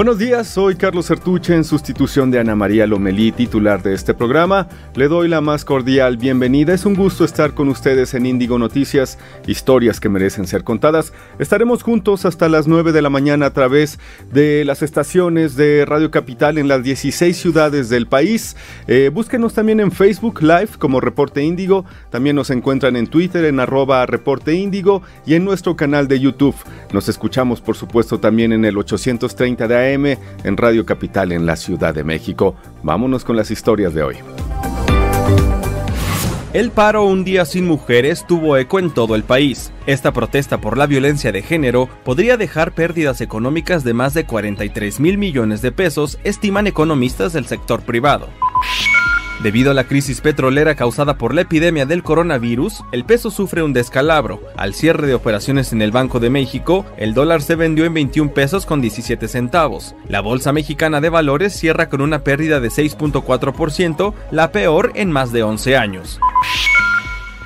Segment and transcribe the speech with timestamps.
[0.00, 4.66] Buenos días, soy Carlos Sertuche en sustitución de Ana María Lomelí, titular de este programa.
[4.94, 6.72] Le doy la más cordial bienvenida.
[6.72, 11.12] Es un gusto estar con ustedes en Índigo Noticias, historias que merecen ser contadas.
[11.38, 13.98] Estaremos juntos hasta las 9 de la mañana a través
[14.32, 18.56] de las estaciones de Radio Capital en las 16 ciudades del país.
[18.86, 21.84] Eh, búsquenos también en Facebook Live como Reporte Índigo.
[22.08, 26.56] También nos encuentran en Twitter en arroba Reporte Índigo y en nuestro canal de YouTube.
[26.90, 31.94] Nos escuchamos por supuesto también en el 830 de en Radio Capital en la Ciudad
[31.94, 32.54] de México.
[32.82, 34.16] Vámonos con las historias de hoy.
[36.52, 39.72] El paro Un día sin mujeres tuvo eco en todo el país.
[39.86, 44.98] Esta protesta por la violencia de género podría dejar pérdidas económicas de más de 43
[44.98, 48.28] mil millones de pesos, estiman economistas del sector privado.
[49.42, 53.72] Debido a la crisis petrolera causada por la epidemia del coronavirus, el peso sufre un
[53.72, 54.42] descalabro.
[54.54, 58.34] Al cierre de operaciones en el Banco de México, el dólar se vendió en 21
[58.34, 59.94] pesos con 17 centavos.
[60.08, 65.32] La Bolsa Mexicana de Valores cierra con una pérdida de 6.4%, la peor en más
[65.32, 66.20] de 11 años.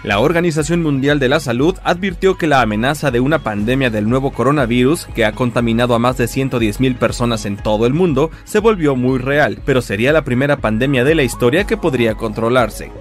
[0.05, 4.33] La Organización Mundial de la Salud advirtió que la amenaza de una pandemia del nuevo
[4.33, 8.97] coronavirus, que ha contaminado a más de 110.000 personas en todo el mundo, se volvió
[8.97, 12.93] muy real, pero sería la primera pandemia de la historia que podría controlarse.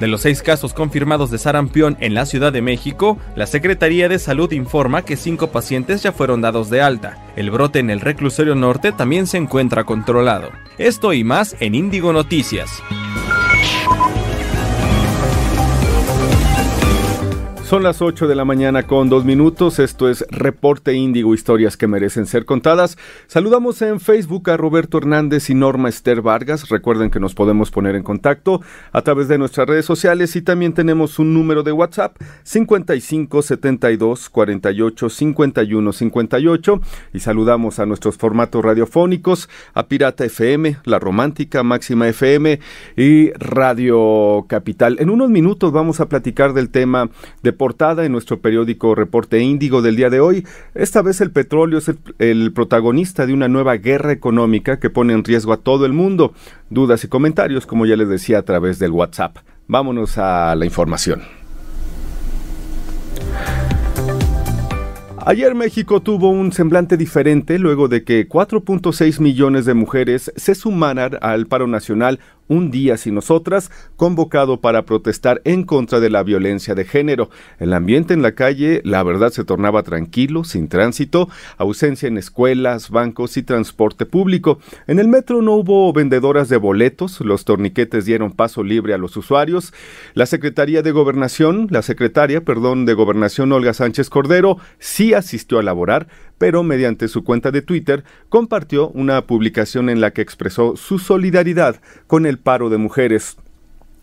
[0.00, 4.18] De los seis casos confirmados de sarampión en la Ciudad de México, la Secretaría de
[4.18, 7.22] Salud informa que cinco pacientes ya fueron dados de alta.
[7.36, 10.50] El brote en el reclusorio norte también se encuentra controlado.
[10.76, 12.82] Esto y más en Índigo Noticias.
[17.72, 19.78] Son las 8 de la mañana con dos minutos.
[19.78, 22.98] Esto es Reporte Índigo, historias que merecen ser contadas.
[23.28, 26.68] Saludamos en Facebook a Roberto Hernández y Norma Esther Vargas.
[26.68, 28.60] Recuerden que nos podemos poner en contacto
[28.92, 34.28] a través de nuestras redes sociales y también tenemos un número de WhatsApp 55 72
[34.28, 36.80] 48 51 58.
[37.14, 42.60] Y saludamos a nuestros formatos radiofónicos, a Pirata FM, La Romántica, Máxima FM
[42.98, 44.98] y Radio Capital.
[45.00, 47.08] En unos minutos vamos a platicar del tema
[47.42, 50.44] de portada en nuestro periódico Reporte Índigo del día de hoy.
[50.74, 55.22] Esta vez el petróleo es el, protagonista de una nueva guerra económica que pone en
[55.22, 56.34] riesgo a todo el mundo.
[56.70, 59.36] Dudas y comentarios, como ya les decía, a través del WhatsApp.
[59.68, 61.22] Vámonos a la información.
[65.24, 71.16] Ayer México tuvo un semblante diferente luego de que 4.6 millones de mujeres se sumaran
[71.20, 72.18] al paro nacional
[72.52, 77.30] un día sin nosotras, convocado para protestar en contra de la violencia de género.
[77.58, 82.90] El ambiente en la calle, la verdad, se tornaba tranquilo, sin tránsito, ausencia en escuelas,
[82.90, 84.58] bancos y transporte público.
[84.86, 89.16] En el metro no hubo vendedoras de boletos, los torniquetes dieron paso libre a los
[89.16, 89.72] usuarios.
[90.12, 95.62] La Secretaría de Gobernación, la secretaria, perdón, de Gobernación Olga Sánchez Cordero, sí asistió a
[95.62, 96.08] laborar,
[96.42, 101.80] pero mediante su cuenta de Twitter compartió una publicación en la que expresó su solidaridad
[102.08, 103.36] con el paro de mujeres.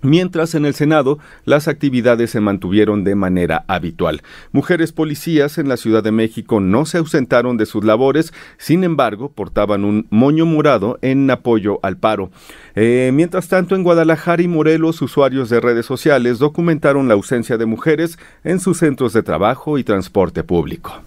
[0.01, 4.21] Mientras en el Senado las actividades se mantuvieron de manera habitual.
[4.53, 9.33] Mujeres policías en la Ciudad de México no se ausentaron de sus labores, sin embargo
[9.33, 12.31] portaban un moño morado en apoyo al paro.
[12.73, 17.65] Eh, mientras tanto, en Guadalajara y Morelos, usuarios de redes sociales documentaron la ausencia de
[17.65, 21.01] mujeres en sus centros de trabajo y transporte público.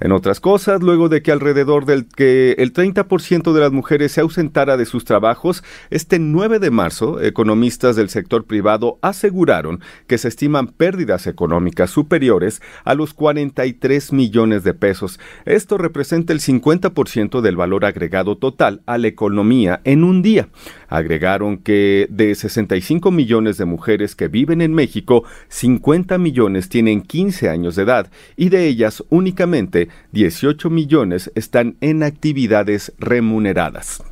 [0.00, 4.20] En otras cosas, luego de que alrededor del que el 30% de las mujeres se
[4.20, 10.28] ausentara de sus trabajos, este 9 de marzo, economistas del sector privado aseguraron que se
[10.28, 15.18] estiman pérdidas económicas superiores a los 43 millones de pesos.
[15.44, 20.48] Esto representa el 50% del valor agregado total a la economía en un día.
[20.88, 27.48] Agregaron que de 65 millones de mujeres que viven en México, 50 millones tienen 15
[27.48, 34.02] años de edad y de ellas únicamente 18 millones están en actividades remuneradas.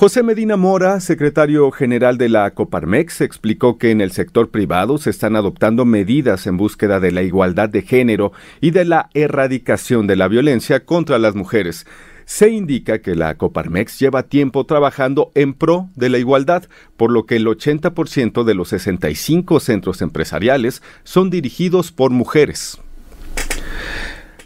[0.00, 5.10] José Medina Mora, secretario general de la Coparmex, explicó que en el sector privado se
[5.10, 8.32] están adoptando medidas en búsqueda de la igualdad de género
[8.62, 11.86] y de la erradicación de la violencia contra las mujeres
[12.30, 16.62] se indica que la Coparmex lleva tiempo trabajando en pro de la igualdad,
[16.96, 22.78] por lo que el 80% de los 65 centros empresariales son dirigidos por mujeres.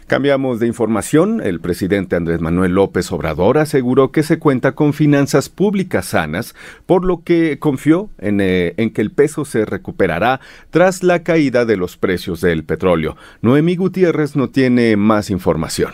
[0.07, 1.41] Cambiamos de información.
[1.41, 6.55] El presidente Andrés Manuel López Obrador aseguró que se cuenta con finanzas públicas sanas,
[6.87, 10.41] por lo que confió en, eh, que el peso se recuperará
[10.71, 13.15] tras la caída de los precios del petróleo.
[13.43, 15.93] Noemí Gutiérrez no tiene más información.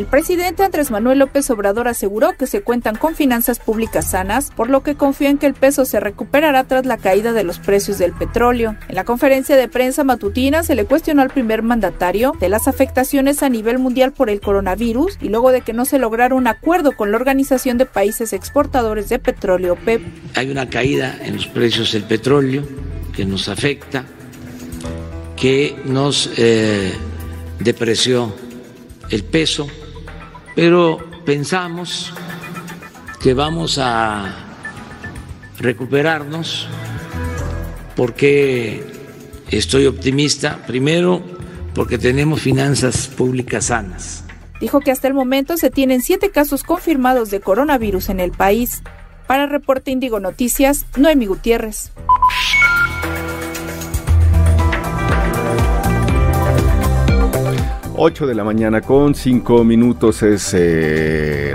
[0.00, 4.70] El presidente Andrés Manuel López Obrador aseguró que se cuentan con finanzas públicas sanas, por
[4.70, 7.98] lo que confía en que el peso se recuperará tras la caída de los precios
[7.98, 8.76] del petróleo.
[8.88, 13.42] En la conferencia de prensa matutina se le cuestionó al primer mandatario de las afectaciones
[13.42, 16.92] a nivel mundial por el coronavirus y luego de que no se lograra un acuerdo
[16.92, 20.00] con la Organización de Países Exportadores de Petróleo PEP.
[20.34, 22.62] Hay una caída en los precios del petróleo
[23.14, 24.06] que nos afecta,
[25.36, 26.94] que nos eh,
[27.58, 28.34] depreció
[29.10, 29.68] el peso
[30.60, 32.12] pero pensamos
[33.22, 34.34] que vamos a
[35.58, 36.68] recuperarnos
[37.96, 38.84] porque
[39.50, 41.22] estoy optimista, primero
[41.74, 44.22] porque tenemos finanzas públicas sanas.
[44.60, 48.82] Dijo que hasta el momento se tienen siete casos confirmados de coronavirus en el país.
[49.26, 51.90] Para Reporte Índigo Noticias, Noemi Gutiérrez.
[58.02, 61.54] 8 de la mañana con 5 minutos es eh,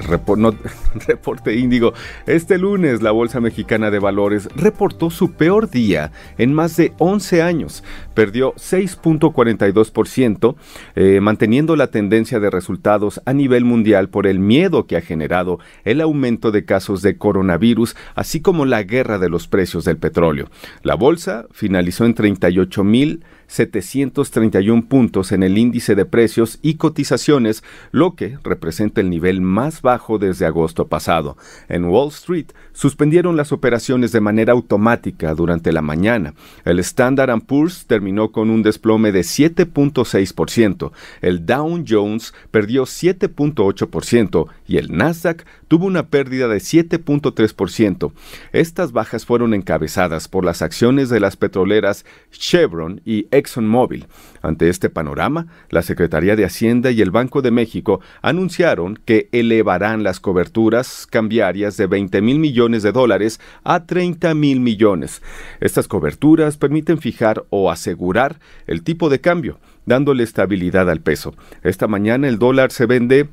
[1.08, 1.94] reporte índigo.
[2.26, 7.42] Este lunes la Bolsa Mexicana de Valores reportó su peor día en más de 11
[7.42, 7.84] años.
[8.14, 10.56] Perdió 6.42%,
[10.96, 15.60] eh, manteniendo la tendencia de resultados a nivel mundial por el miedo que ha generado
[15.84, 20.50] el aumento de casos de coronavirus, así como la guerra de los precios del petróleo.
[20.84, 27.64] La bolsa finalizó en 38 mil 731 puntos en el índice de precios y cotizaciones,
[27.92, 31.38] lo que representa el nivel más bajo desde agosto pasado.
[31.70, 36.34] En Wall Street suspendieron las operaciones de manera automática durante la mañana.
[36.64, 40.92] El Standard Poor's terminó con un desplome de 7.6%,
[41.22, 48.12] el Dow Jones perdió 7.8% y el Nasdaq tuvo una pérdida de 7.3%.
[48.52, 54.08] Estas bajas fueron encabezadas por las acciones de las petroleras Chevron y ExxonMobil.
[54.42, 60.04] Ante este panorama, la Secretaría de Hacienda y el Banco de México anunciaron que elevarán
[60.04, 60.75] las coberturas
[61.10, 65.22] cambiarias de 20 mil millones de dólares a 30 mil millones.
[65.60, 71.34] Estas coberturas permiten fijar o asegurar el tipo de cambio, dándole estabilidad al peso.
[71.64, 73.30] Esta mañana el dólar se vende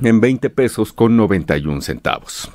[0.00, 2.50] en 20 pesos con 91 centavos.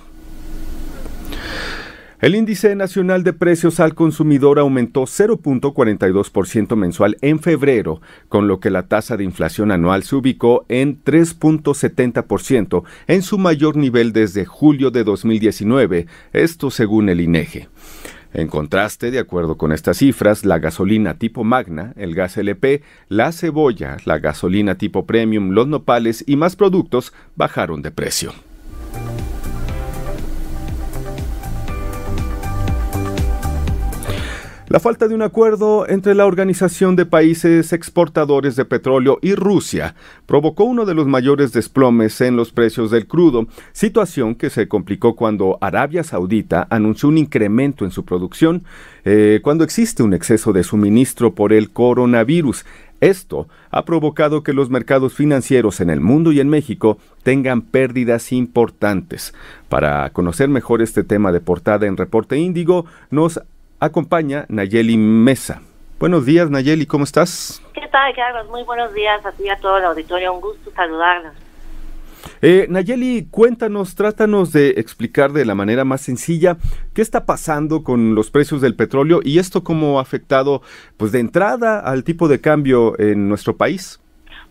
[2.24, 8.00] El índice nacional de precios al consumidor aumentó 0.42% mensual en febrero,
[8.30, 13.76] con lo que la tasa de inflación anual se ubicó en 3.70%, en su mayor
[13.76, 17.68] nivel desde julio de 2019, esto según el INEGE.
[18.34, 23.34] En contraste, de acuerdo con estas cifras, la gasolina tipo Magna, el gas LP, la
[23.34, 28.32] cebolla, la gasolina tipo Premium, los nopales y más productos bajaron de precio.
[34.74, 39.94] La falta de un acuerdo entre la Organización de Países Exportadores de Petróleo y Rusia
[40.26, 45.16] provocó uno de los mayores desplomes en los precios del crudo, situación que se complicó
[45.16, 48.64] cuando Arabia Saudita anunció un incremento en su producción
[49.06, 52.66] eh, cuando existe un exceso de suministro por el coronavirus.
[53.00, 58.32] Esto ha provocado que los mercados financieros en el mundo y en México tengan pérdidas
[58.32, 59.36] importantes.
[59.70, 63.42] Para conocer mejor este tema de portada en Reporte Índigo, nos
[63.84, 65.62] acompaña Nayeli Mesa.
[66.00, 67.62] Buenos días, Nayeli, ¿cómo estás?
[67.74, 68.50] ¿Qué tal, Carlos?
[68.50, 70.34] Muy buenos días a ti y a todo el auditorio.
[70.34, 71.34] Un gusto saludarlos.
[72.42, 76.58] Eh, Nayeli, cuéntanos, trátanos de explicar de la manera más sencilla
[76.94, 80.62] qué está pasando con los precios del petróleo y esto cómo ha afectado,
[80.98, 84.00] pues de entrada, al tipo de cambio en nuestro país.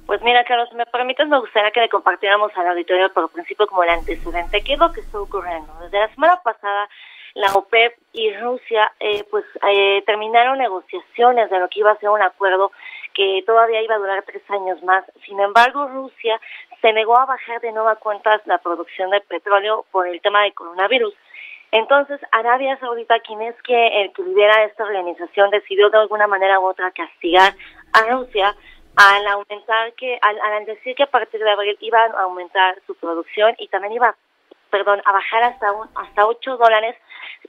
[0.06, 3.66] Pues mira, Carlos, si me permites, me gustaría que le compartiéramos al auditorio por principio
[3.66, 4.60] como el antecedente.
[4.62, 5.72] ¿Qué es lo que está ocurriendo?
[5.82, 6.88] Desde la semana pasada
[7.34, 12.10] la OPEP y Rusia eh, pues eh, terminaron negociaciones de lo que iba a ser
[12.10, 12.72] un acuerdo
[13.14, 15.04] que todavía iba a durar tres años más.
[15.26, 16.40] Sin embargo, Rusia
[16.80, 20.54] se negó a bajar de nueva cuentas la producción de petróleo por el tema del
[20.54, 21.14] coronavirus.
[21.70, 26.60] Entonces, Arabia Saudita, quien es que el que lidera esta organización, decidió de alguna manera
[26.60, 27.54] u otra castigar
[27.94, 28.54] a Rusia
[28.96, 32.94] al aumentar que, al, al decir que a partir de abril iba a aumentar su
[32.94, 34.14] producción y también iba
[34.72, 36.96] perdón, a bajar hasta un, hasta 8 dólares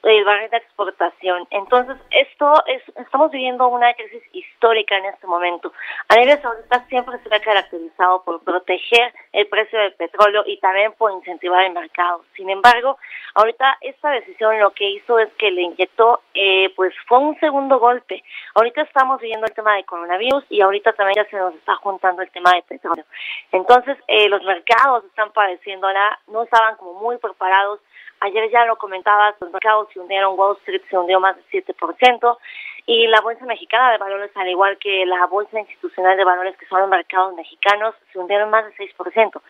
[0.03, 1.47] el barril de exportación.
[1.49, 5.71] Entonces, esto es, estamos viviendo una crisis histórica en este momento.
[6.09, 11.11] Arabia Saudita siempre se ha caracterizado por proteger el precio del petróleo y también por
[11.13, 12.25] incentivar el mercado.
[12.35, 12.97] Sin embargo,
[13.35, 17.79] ahorita esta decisión lo que hizo es que le inyectó, eh, pues fue un segundo
[17.79, 18.23] golpe.
[18.55, 22.21] Ahorita estamos viviendo el tema de coronavirus y ahorita también ya se nos está juntando
[22.21, 23.05] el tema de petróleo.
[23.53, 25.87] Entonces, eh, los mercados están padeciendo,
[26.27, 27.79] no estaban como muy preparados
[28.24, 32.38] Ayer ya lo comentaba, los mercados se hundieron, Wall Street se hundió más del 7%,
[32.86, 36.65] y la Bolsa Mexicana de Valores, al igual que la Bolsa Institucional de Valores, que
[36.67, 39.41] son los mercados mexicanos, se hundieron más del 6%.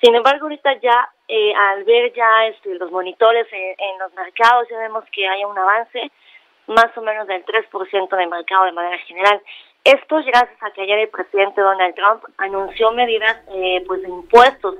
[0.00, 4.78] Sin embargo, ahorita ya, eh, al ver ya este, los monitores en, los mercados, ya
[4.78, 6.10] vemos que hay un avance
[6.68, 9.42] más o menos del 3% del mercado de manera general.
[9.84, 14.76] Esto gracias a que ayer el presidente Donald Trump anunció medidas eh, pues de impuestos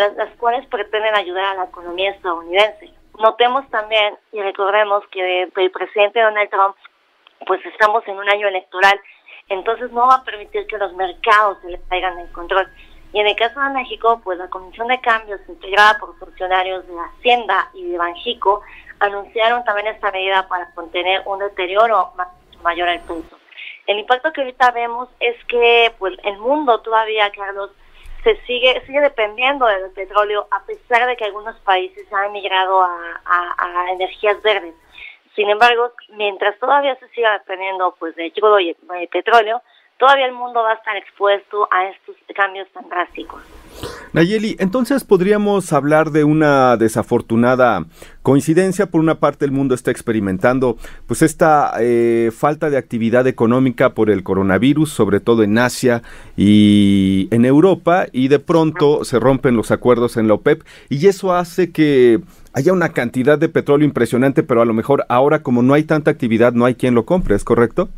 [0.00, 2.90] las cuales pretenden ayudar a la economía estadounidense.
[3.18, 6.76] Notemos también y recordemos que el presidente Donald Trump,
[7.46, 8.98] pues estamos en un año electoral,
[9.48, 12.68] entonces no va a permitir que los mercados se le caigan en control.
[13.12, 16.94] Y en el caso de México, pues la Comisión de Cambios, integrada por funcionarios de
[16.98, 18.62] Hacienda y de Banjico,
[19.00, 22.12] anunciaron también esta medida para contener un deterioro
[22.62, 23.36] mayor al peso.
[23.86, 27.70] El impacto que ahorita vemos es que pues el mundo todavía, Carlos,
[28.22, 33.90] se sigue sigue dependiendo del petróleo a pesar de que algunos países han migrado a,
[33.92, 34.74] energías verdes.
[35.34, 38.74] Sin embargo, mientras todavía se siga dependiendo pues de crudo y
[39.10, 39.62] petróleo,
[39.98, 43.61] todavía el mundo va a estar expuesto a estos cambios tan drásticos.
[44.12, 47.84] Nayeli, entonces podríamos hablar de una desafortunada
[48.22, 48.86] coincidencia.
[48.86, 54.10] Por una parte, el mundo está experimentando pues esta eh, falta de actividad económica por
[54.10, 56.02] el coronavirus, sobre todo en Asia
[56.36, 61.32] y en Europa, y de pronto se rompen los acuerdos en la OPEP y eso
[61.32, 62.20] hace que
[62.54, 66.10] haya una cantidad de petróleo impresionante, pero a lo mejor ahora como no hay tanta
[66.10, 67.88] actividad, no hay quien lo compre, ¿es correcto?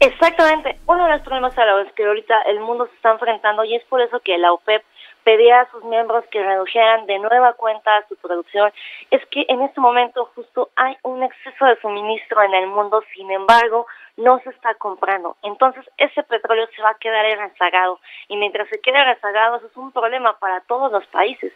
[0.00, 0.76] Exactamente.
[0.86, 3.84] Uno de los problemas a los que ahorita el mundo se está enfrentando y es
[3.84, 4.82] por eso que la OPEP
[5.24, 8.72] pedía a sus miembros que redujeran de nueva cuenta su producción,
[9.10, 13.30] es que en este momento justo hay un exceso de suministro en el mundo, sin
[13.30, 15.36] embargo, no se está comprando.
[15.42, 17.98] Entonces, ese petróleo se va a quedar rezagado.
[18.28, 21.52] Y mientras se quede rezagado, eso es un problema para todos los países,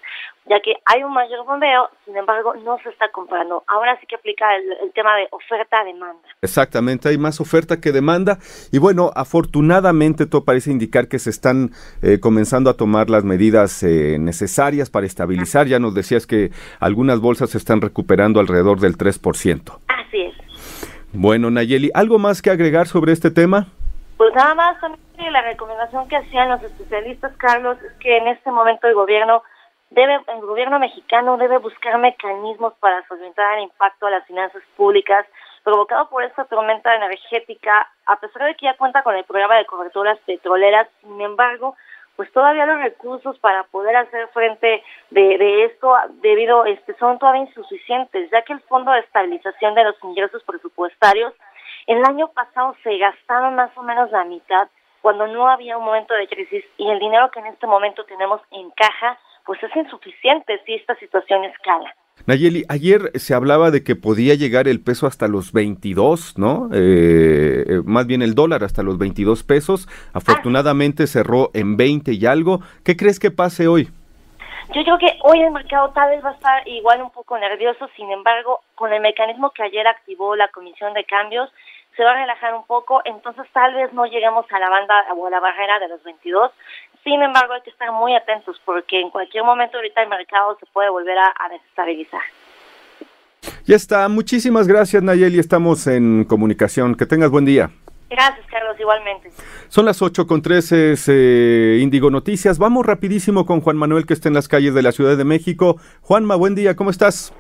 [0.47, 3.63] ya que hay un mayor bombeo, sin embargo, no se está comprando.
[3.67, 6.29] Ahora sí que aplica el, tema de oferta-demanda.
[6.43, 8.39] Exactamente, hay más oferta que demanda.
[8.73, 11.71] Y bueno, afortunadamente todo parece indicar que se están
[12.03, 15.67] eh, comenzando a tomar las medidas eh, necesarias para estabilizar.
[15.67, 16.51] Ya nos decías que
[16.81, 19.88] algunas bolsas se están recuperando alrededor del 3%.
[21.21, 23.67] Bueno, Nayeli, ¿algo más que agregar sobre este tema?
[24.17, 28.53] Pues nada más, también la recomendación que hacían los especialistas, Carlos, es que en este
[28.53, 29.43] momento el gobierno
[29.91, 35.27] debe, el gobierno mexicano debe buscar mecanismos para solventar el impacto a las finanzas públicas
[35.65, 39.67] provocado por esta tormenta energética, a pesar de que ya cuenta con el programa de
[39.67, 41.75] coberturas petroleras, sin embargo,
[42.19, 48.29] pues todavía los recursos para poder hacer frente de, esto debido este son todavía insuficientes
[48.33, 51.33] ya que el fondo de estabilización de los ingresos presupuestarios
[51.87, 54.67] el año pasado se gastaron más o menos la mitad
[55.01, 58.41] cuando no había un momento de crisis y el dinero que en este momento tenemos
[58.51, 61.95] en caja pues es insuficiente si esta situación escala.
[62.27, 66.69] Nayeli, ayer se hablaba de que podía llegar el peso hasta los 22, ¿no?
[66.73, 69.89] Eh, eh, más bien el dólar hasta los 22 pesos.
[70.13, 72.61] Afortunadamente cerró en 20 y algo.
[72.85, 73.89] ¿Qué crees que pase hoy?
[74.75, 77.89] Yo creo que hoy el mercado tal vez va a estar igual un poco nervioso,
[77.97, 81.49] sin embargo, con el mecanismo que ayer activó la Comisión de Cambios,
[81.99, 85.27] se va a relajar un poco, entonces tal vez no lleguemos a la banda o
[85.27, 86.53] a la barrera de los 22.
[87.03, 90.67] Sin embargo, hay que estar muy atentos porque en cualquier momento ahorita el mercado se
[90.67, 92.21] puede volver a, desestabilizar.
[93.65, 94.09] Ya está.
[94.09, 95.41] Muchísimas gracias, Nayeli.
[95.41, 96.95] Estamos en comunicación.
[96.95, 97.71] Que tengas buen día.
[98.09, 99.33] Gracias, Carlos, igualmente.
[99.69, 102.59] Son las 8 con 13, eh, Índigo Noticias.
[102.61, 105.81] Vamos rapidísimo con Juan Manuel, que está en las calles de la Ciudad de México.
[106.03, 107.35] Juanma, buen día, ¿cómo estás?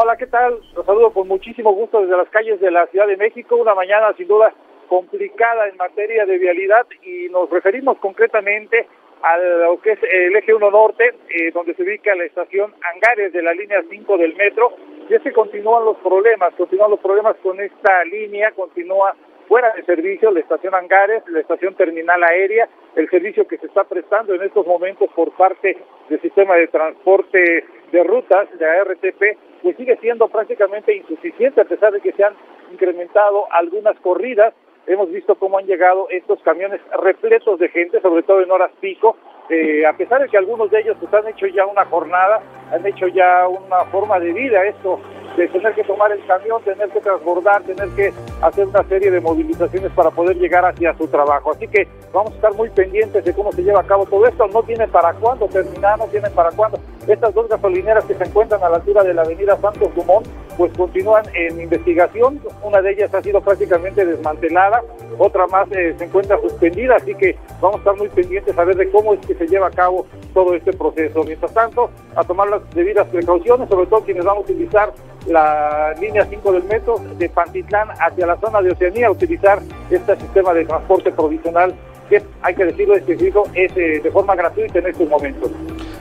[0.00, 0.60] Hola, ¿qué tal?
[0.76, 3.56] Los saludo con muchísimo gusto desde las calles de la Ciudad de México.
[3.56, 4.54] Una mañana sin duda
[4.86, 8.86] complicada en materia de vialidad y nos referimos concretamente
[9.22, 13.32] a lo que es el eje 1 norte, eh, donde se ubica la estación Angares
[13.32, 14.70] de la línea 5 del metro.
[15.10, 19.16] Y es que continúan los problemas, continúan los problemas con esta línea, continúa
[19.48, 23.82] fuera de servicio la estación Angares, la estación terminal aérea, el servicio que se está
[23.82, 25.76] prestando en estos momentos por parte
[26.08, 31.92] del sistema de transporte de rutas de ARTP pues sigue siendo prácticamente insuficiente a pesar
[31.92, 32.34] de que se han
[32.72, 34.54] incrementado algunas corridas.
[34.86, 39.16] Hemos visto cómo han llegado estos camiones repletos de gente, sobre todo en horas pico,
[39.50, 42.86] eh, a pesar de que algunos de ellos pues, han hecho ya una jornada, han
[42.86, 44.98] hecho ya una forma de vida, esto
[45.38, 49.20] de tener que tomar el camión, tener que transbordar, tener que hacer una serie de
[49.20, 51.52] movilizaciones para poder llegar hacia su trabajo.
[51.52, 54.48] Así que vamos a estar muy pendientes de cómo se lleva a cabo todo esto.
[54.48, 56.78] No tienen para cuándo terminar, no tienen para cuándo.
[57.06, 60.26] Estas dos gasolineras que se encuentran a la altura de la avenida Santos Dumont,
[60.58, 62.40] pues continúan en investigación.
[62.62, 64.82] Una de ellas ha sido prácticamente desmantelada,
[65.16, 68.76] otra más eh, se encuentra suspendida, así que vamos a estar muy pendientes a ver
[68.76, 70.04] de cómo es que se lleva a cabo
[70.34, 71.24] todo este proceso.
[71.24, 74.92] Mientras tanto, a tomar las debidas precauciones, sobre todo quienes vamos a utilizar
[75.28, 80.52] la línea 5 del metro de Pantitlán hacia la zona de Oceanía, utilizar este sistema
[80.54, 81.74] de transporte provisional
[82.08, 85.50] que hay que decirlo específico, es eh, de forma gratuita en estos momentos.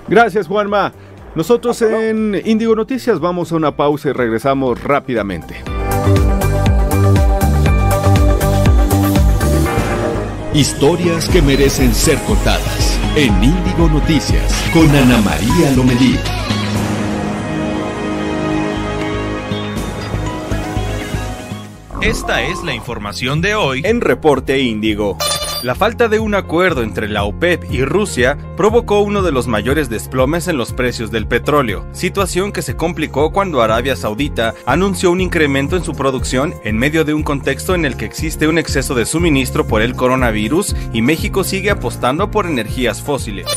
[0.08, 0.94] Gracias, Juanma.
[1.36, 5.56] Nosotros en Indigo Noticias vamos a una pausa y regresamos rápidamente.
[10.54, 16.37] Historias que merecen ser contadas en Indigo Noticias con Ana María Lomelí.
[22.08, 25.18] Esta es la información de hoy en Reporte Índigo.
[25.62, 29.90] La falta de un acuerdo entre la OPEP y Rusia provocó uno de los mayores
[29.90, 35.20] desplomes en los precios del petróleo, situación que se complicó cuando Arabia Saudita anunció un
[35.20, 38.96] incremento en su producción en medio de un contexto en el que existe un exceso
[38.96, 43.48] de suministro por el coronavirus y México sigue apostando por energías fósiles.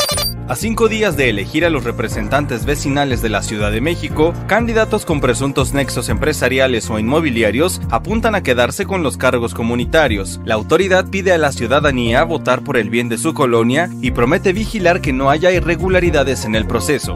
[0.51, 5.05] A cinco días de elegir a los representantes vecinales de la Ciudad de México, candidatos
[5.05, 10.41] con presuntos nexos empresariales o inmobiliarios apuntan a quedarse con los cargos comunitarios.
[10.45, 14.53] La autoridad pide a la ciudadanía votar por el bien de su colonia y promete
[14.53, 17.15] vigilar que no haya irregularidades en el proceso.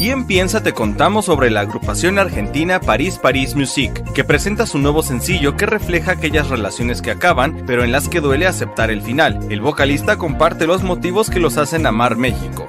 [0.00, 4.78] Y en Piensa te contamos sobre la agrupación argentina París París Music, que presenta su
[4.78, 9.02] nuevo sencillo que refleja aquellas relaciones que acaban, pero en las que duele aceptar el
[9.02, 9.38] final.
[9.50, 12.66] El vocalista comparte los motivos que los hacen amar México.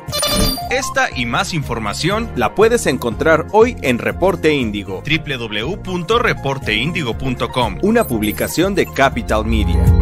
[0.70, 8.88] Esta y más información la puedes encontrar hoy en Reporte Índigo, www.reporteindigo.com, una publicación de
[8.88, 10.01] Capital Media.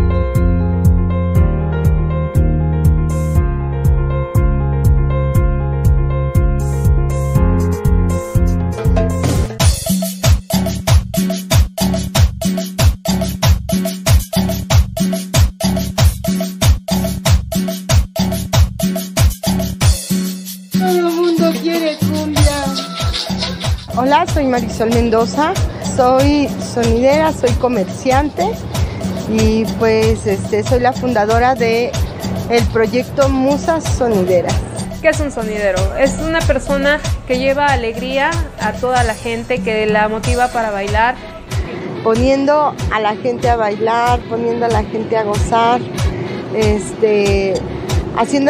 [24.33, 25.53] Soy Marisol Mendoza,
[25.95, 28.49] soy sonidera, soy comerciante
[29.29, 31.91] y pues este, soy la fundadora de
[32.49, 34.53] el proyecto Musas Sonideras.
[35.01, 35.95] ¿Qué es un sonidero?
[35.97, 41.15] Es una persona que lleva alegría a toda la gente, que la motiva para bailar.
[42.03, 45.81] Poniendo a la gente a bailar, poniendo a la gente a gozar,
[46.53, 47.53] este,
[48.17, 48.49] haciendo...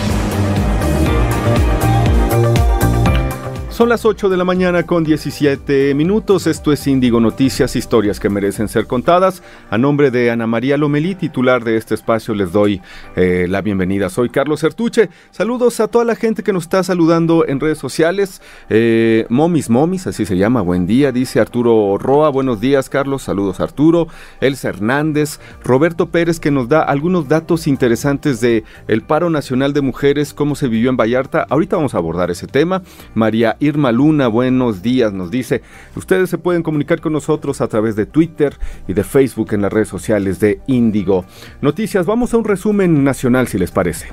[3.81, 6.45] Son las 8 de la mañana con 17 minutos.
[6.45, 9.41] Esto es Índigo Noticias, historias que merecen ser contadas.
[9.71, 12.79] A nombre de Ana María Lomelí, titular de este espacio, les doy
[13.15, 14.11] eh, la bienvenida.
[14.11, 15.09] Soy Carlos Sertuche.
[15.31, 18.43] Saludos a toda la gente que nos está saludando en redes sociales.
[18.69, 20.61] Eh, momis Momis, así se llama.
[20.61, 22.29] Buen día, dice Arturo Roa.
[22.29, 23.23] Buenos días, Carlos.
[23.23, 24.07] Saludos, Arturo.
[24.41, 25.39] Elsa Hernández.
[25.63, 30.53] Roberto Pérez, que nos da algunos datos interesantes de el paro nacional de mujeres, cómo
[30.53, 31.47] se vivió en Vallarta.
[31.49, 32.83] Ahorita vamos a abordar ese tema.
[33.15, 35.61] María Irma Luna, buenos días, nos dice.
[35.95, 38.57] Ustedes se pueden comunicar con nosotros a través de Twitter
[38.87, 41.25] y de Facebook en las redes sociales de Índigo.
[41.61, 44.07] Noticias, vamos a un resumen nacional si les parece.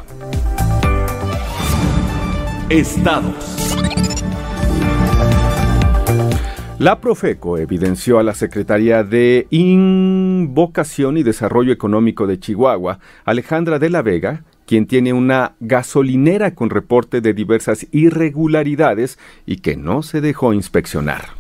[2.68, 3.68] Estados.
[6.78, 13.90] La Profeco evidenció a la Secretaría de Invocación y Desarrollo Económico de Chihuahua, Alejandra de
[13.90, 20.20] la Vega, quien tiene una gasolinera con reporte de diversas irregularidades y que no se
[20.20, 21.30] dejó inspeccionar.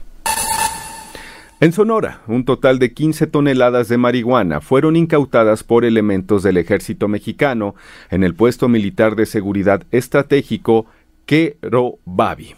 [1.60, 7.06] En Sonora, un total de 15 toneladas de marihuana fueron incautadas por elementos del ejército
[7.06, 7.74] mexicano
[8.10, 10.86] en el puesto militar de seguridad estratégico
[11.26, 12.54] Querobabi.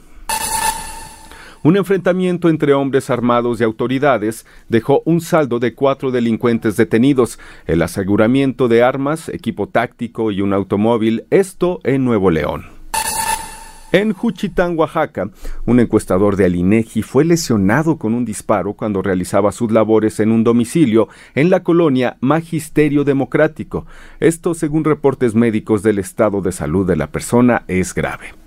[1.62, 7.83] Un enfrentamiento entre hombres armados y autoridades dejó un saldo de cuatro delincuentes detenidos, el
[7.83, 12.64] aseguramiento de armas, equipo táctico y un automóvil, esto en Nuevo León.
[13.92, 15.31] En Juchitán, Oaxaca,
[15.66, 20.44] un encuestador de Alinegi fue lesionado con un disparo cuando realizaba sus labores en un
[20.44, 23.87] domicilio en la colonia Magisterio Democrático.
[24.20, 28.39] Esto, según reportes médicos del estado de salud de la persona, es grave.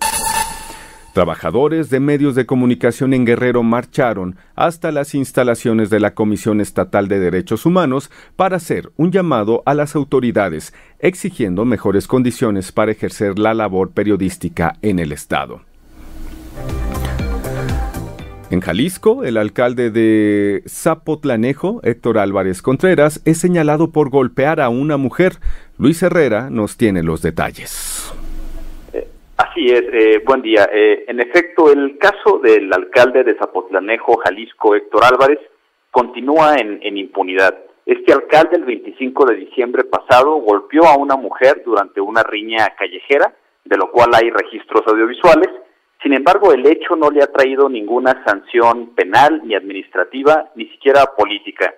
[1.14, 7.08] Trabajadores de medios de comunicación en Guerrero marcharon hasta las instalaciones de la Comisión Estatal
[7.08, 13.38] de Derechos Humanos para hacer un llamado a las autoridades exigiendo mejores condiciones para ejercer
[13.38, 15.62] la labor periodística en el Estado.
[18.50, 24.98] En Jalisco, el alcalde de Zapotlanejo, Héctor Álvarez Contreras, es señalado por golpear a una
[24.98, 25.38] mujer.
[25.78, 28.14] Luis Herrera nos tiene los detalles.
[29.38, 30.70] Así es, eh, buen día.
[30.72, 35.40] Eh, en efecto, el caso del alcalde de Zapotlanejo, Jalisco, Héctor Álvarez,
[35.90, 37.58] continúa en, en impunidad.
[37.86, 43.34] Este alcalde el 25 de diciembre pasado golpeó a una mujer durante una riña callejera,
[43.66, 45.50] de lo cual hay registros audiovisuales.
[46.04, 51.06] Sin embargo, el hecho no le ha traído ninguna sanción penal ni administrativa, ni siquiera
[51.18, 51.74] política.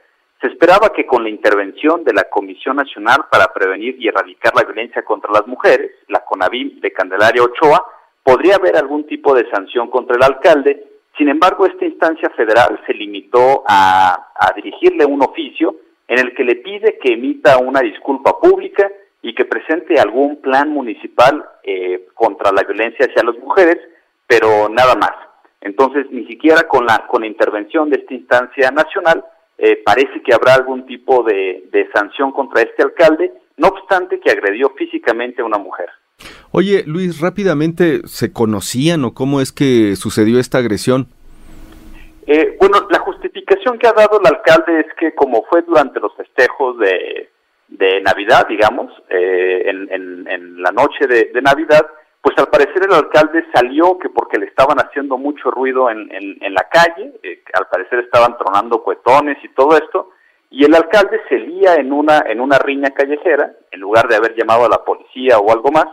[0.46, 4.62] Se esperaba que con la intervención de la Comisión Nacional para Prevenir y Erradicar la
[4.62, 7.84] Violencia contra las Mujeres, la CONAVIM de Candelaria Ochoa,
[8.22, 10.86] podría haber algún tipo de sanción contra el alcalde.
[11.18, 15.78] Sin embargo, esta instancia federal se limitó a, dirigirle un oficio
[16.08, 18.88] en el que le pide que emita una disculpa pública
[19.24, 23.80] y que presente algún plan municipal eh, contra la violencia hacia las mujeres,
[24.28, 25.14] pero nada más.
[25.62, 29.26] Entonces, ni siquiera con la, con la intervención de esta instancia nacional
[29.58, 31.64] eh, parece que habrá algún tipo de,
[31.94, 35.88] sanción contra este alcalde, no obstante que agredió físicamente a una mujer.
[36.52, 41.08] Oye, Luis, rápidamente, ¿se conocían o cómo es que sucedió esta agresión?
[42.28, 46.16] Eh, bueno, la justificación que ha dado el alcalde es que como fue durante los
[46.16, 47.30] festejos de,
[48.02, 51.86] Navidad, digamos, eh, en, la noche de Navidad,
[52.26, 56.54] pues al parecer el alcalde salió que porque le estaban haciendo mucho ruido en, en,
[56.56, 60.10] la calle, eh, al parecer estaban tronando cuetones y todo esto,
[60.50, 64.34] y el alcalde se lía en una, en una riña callejera, en lugar de haber
[64.36, 65.86] llamado a la policía o algo más,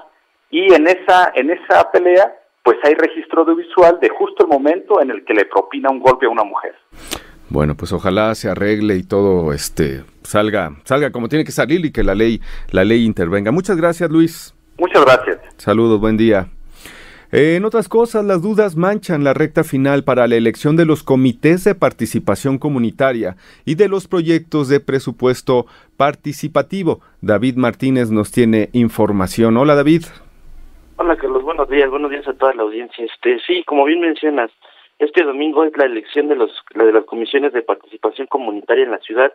[0.48, 5.10] y en esa, en esa pelea, pues hay registro audiovisual de justo el momento en
[5.10, 6.74] el que le propina un golpe a una mujer.
[7.50, 11.92] Bueno, pues ojalá se arregle y todo este salga, salga como tiene que salir y
[11.92, 12.40] que la ley,
[12.70, 13.52] la ley intervenga.
[13.52, 14.54] Muchas gracias, Luis.
[14.78, 15.38] Muchas gracias.
[15.56, 16.48] Saludos, buen día.
[17.34, 21.64] En otras cosas, las dudas manchan la recta final para la elección de los comités
[21.64, 25.64] de participación comunitaria y de los proyectos de presupuesto
[25.96, 27.00] participativo.
[27.22, 29.56] David Martínez nos tiene información.
[29.56, 30.02] Hola, David.
[30.96, 31.42] Hola, Carlos.
[31.42, 31.88] Buenos días.
[31.88, 33.02] Buenos días a toda la audiencia.
[33.02, 34.50] Este, sí, como bien mencionas,
[34.98, 38.98] este domingo es la elección de los de las comisiones de participación comunitaria en la
[38.98, 39.32] ciudad.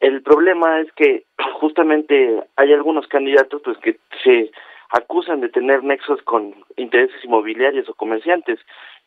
[0.00, 1.24] El problema es que
[1.60, 4.50] justamente hay algunos candidatos pues que se
[4.90, 8.58] acusan de tener nexos con intereses inmobiliarios o comerciantes.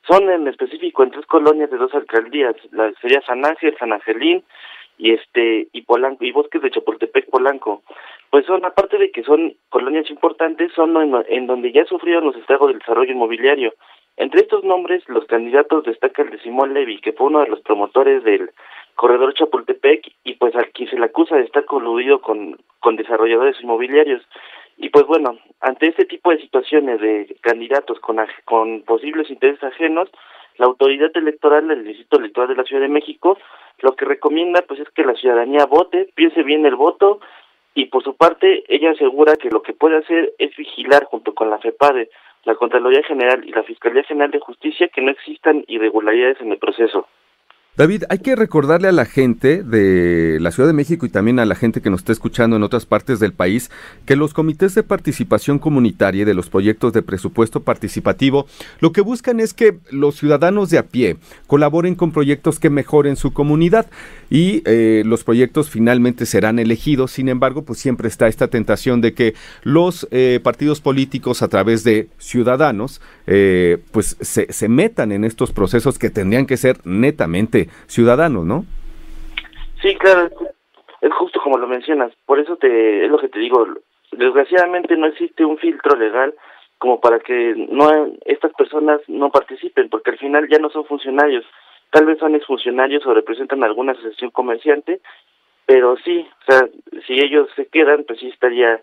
[0.07, 4.43] Son en específico en tres colonias de dos alcaldías, la sería San Ángel, San Angelín
[4.97, 7.83] y este y Polanco y Bosques de Chapultepec Polanco.
[8.29, 10.95] Pues son aparte de que son colonias importantes, son
[11.27, 13.73] en, donde ya sufrieron los estragos del desarrollo inmobiliario.
[14.17, 17.61] Entre estos nombres, los candidatos destaca el de Simón Levy, que fue uno de los
[17.61, 18.51] promotores del
[18.95, 23.61] corredor Chapultepec y pues al que se le acusa de estar coludido con, con desarrolladores
[23.61, 24.21] inmobiliarios.
[24.77, 30.09] Y pues bueno, ante este tipo de situaciones de candidatos con, con posibles intereses ajenos,
[30.57, 33.37] la autoridad electoral del Distrito Electoral de la Ciudad de México
[33.79, 37.19] lo que recomienda pues es que la ciudadanía vote, piense bien el voto
[37.75, 41.49] y por su parte ella asegura que lo que puede hacer es vigilar junto con
[41.49, 42.09] la FEPADE,
[42.45, 46.59] la Contraloría General y la Fiscalía General de Justicia que no existan irregularidades en el
[46.59, 47.07] proceso.
[47.75, 51.45] David, hay que recordarle a la gente de la Ciudad de México y también a
[51.47, 53.71] la gente que nos está escuchando en otras partes del país
[54.05, 58.45] que los comités de participación comunitaria y de los proyectos de presupuesto participativo
[58.79, 63.15] lo que buscan es que los ciudadanos de a pie colaboren con proyectos que mejoren
[63.15, 63.87] su comunidad
[64.29, 67.11] y eh, los proyectos finalmente serán elegidos.
[67.11, 71.83] Sin embargo, pues siempre está esta tentación de que los eh, partidos políticos a través
[71.83, 77.62] de ciudadanos eh, pues se, se metan en estos procesos que tendrían que ser netamente
[77.87, 78.65] ciudadanos, ¿no?
[79.81, 80.29] Sí, claro,
[81.01, 82.13] es justo como lo mencionas.
[82.25, 83.67] Por eso te es lo que te digo.
[84.11, 86.33] Desgraciadamente no existe un filtro legal
[86.77, 91.45] como para que no estas personas no participen, porque al final ya no son funcionarios.
[91.91, 94.99] Tal vez son exfuncionarios o representan alguna asociación comerciante,
[95.65, 96.67] pero sí, o sea,
[97.05, 98.81] si ellos se quedan, pues sí estaría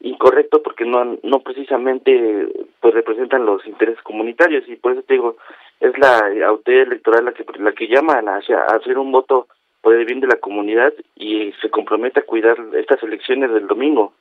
[0.00, 2.48] incorrecto porque no no precisamente
[2.80, 5.36] pues representan los intereses comunitarios y por eso te digo
[5.80, 9.48] es la autoridad electoral la que la que llama a, a hacer un voto
[9.82, 14.12] por el bien de la comunidad y se compromete a cuidar estas elecciones del domingo.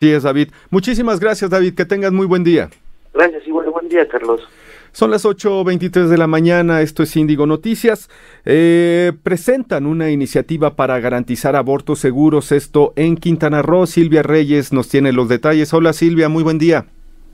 [0.00, 0.50] Sí es David.
[0.70, 2.68] Muchísimas gracias David, que tengas muy buen día.
[3.14, 4.46] Gracias, igual buen día Carlos.
[4.92, 8.08] Son las 8.23 de la mañana, esto es Índigo Noticias.
[8.44, 13.86] Eh, presentan una iniciativa para garantizar abortos seguros, esto en Quintana Roo.
[13.86, 15.72] Silvia Reyes nos tiene los detalles.
[15.72, 16.86] Hola Silvia, muy buen día.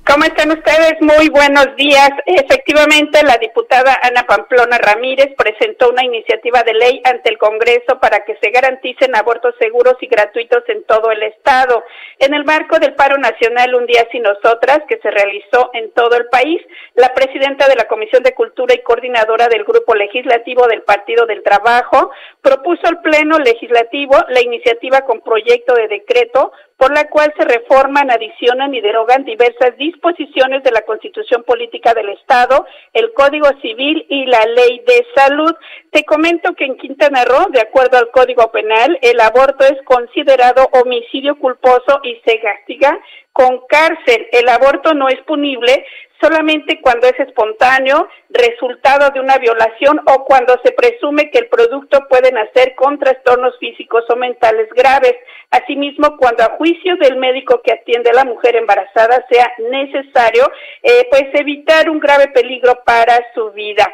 [0.06, 1.00] ¿Cómo están ustedes?
[1.00, 2.10] Muy buenos días.
[2.26, 8.20] Efectivamente, la diputada Ana Pamplona Ramírez presentó una iniciativa de ley ante el Congreso para
[8.20, 11.82] que se garanticen abortos seguros y gratuitos en todo el Estado.
[12.18, 16.16] En el marco del paro nacional Un día sin nosotras, que se realizó en todo
[16.16, 16.60] el país,
[16.96, 21.42] la presidenta de la Comisión de Cultura y coordinadora del Grupo Legislativo del Partido del
[21.42, 22.10] Trabajo
[22.42, 26.52] propuso al Pleno Legislativo la iniciativa con proyecto de decreto
[26.84, 32.10] por la cual se reforman, adicionan y derogan diversas disposiciones de la Constitución Política del
[32.10, 35.54] Estado, el Código Civil y la Ley de Salud.
[35.90, 40.68] Te comento que en Quintana Roo, de acuerdo al Código Penal, el aborto es considerado
[40.72, 43.00] homicidio culposo y se castiga
[43.32, 44.28] con cárcel.
[44.30, 45.86] El aborto no es punible
[46.24, 52.06] solamente cuando es espontáneo, resultado de una violación o cuando se presume que el producto
[52.08, 55.14] puede nacer con trastornos físicos o mentales graves.
[55.50, 60.50] Asimismo, cuando a juicio del médico que atiende a la mujer embarazada sea necesario,
[60.82, 63.92] eh, pues evitar un grave peligro para su vida.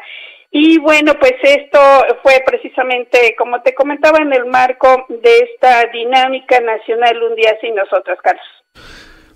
[0.51, 1.79] Y bueno, pues esto
[2.23, 7.75] fue precisamente, como te comentaba, en el marco de esta dinámica nacional Un día sin
[7.75, 8.45] nosotros, Carlos.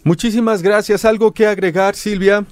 [0.04, 1.04] Muchísimas gracias.
[1.04, 2.46] ¿Algo que agregar, Silvia?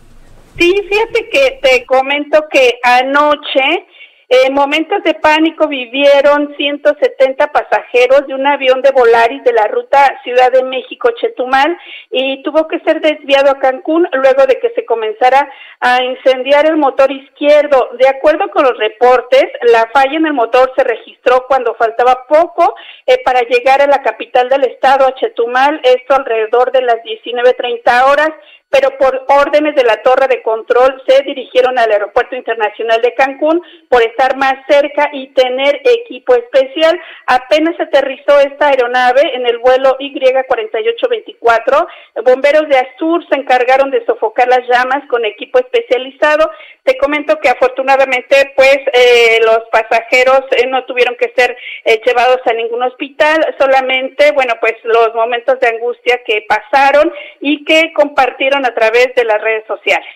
[0.58, 3.86] Sí, fíjate que te comento que anoche
[4.30, 10.20] en momentos de pánico vivieron 170 pasajeros de un avión de Volaris de la ruta
[10.24, 11.78] Ciudad de México-Chetumal
[12.10, 15.48] y tuvo que ser desviado a Cancún luego de que se comenzara
[15.80, 17.90] a incendiar el motor izquierdo.
[18.00, 22.74] De acuerdo con los reportes, la falla en el motor se registró cuando faltaba poco
[23.06, 28.12] eh, para llegar a la capital del estado, a Chetumal, esto alrededor de las 19.30
[28.12, 28.30] horas
[28.74, 33.62] pero por órdenes de la torre de control se dirigieron al Aeropuerto Internacional de Cancún
[33.88, 37.00] por estar más cerca y tener equipo especial.
[37.28, 41.88] Apenas aterrizó esta aeronave en el vuelo Y4824.
[42.26, 46.50] Bomberos de Azur se encargaron de sofocar las llamas con equipo especializado.
[46.82, 51.56] Te comento que afortunadamente pues eh, los pasajeros eh, no tuvieron que ser
[51.86, 57.64] eh, llevados a ningún hospital, solamente bueno pues los momentos de angustia que pasaron y
[57.66, 60.08] que compartieron a través de las redes sociales.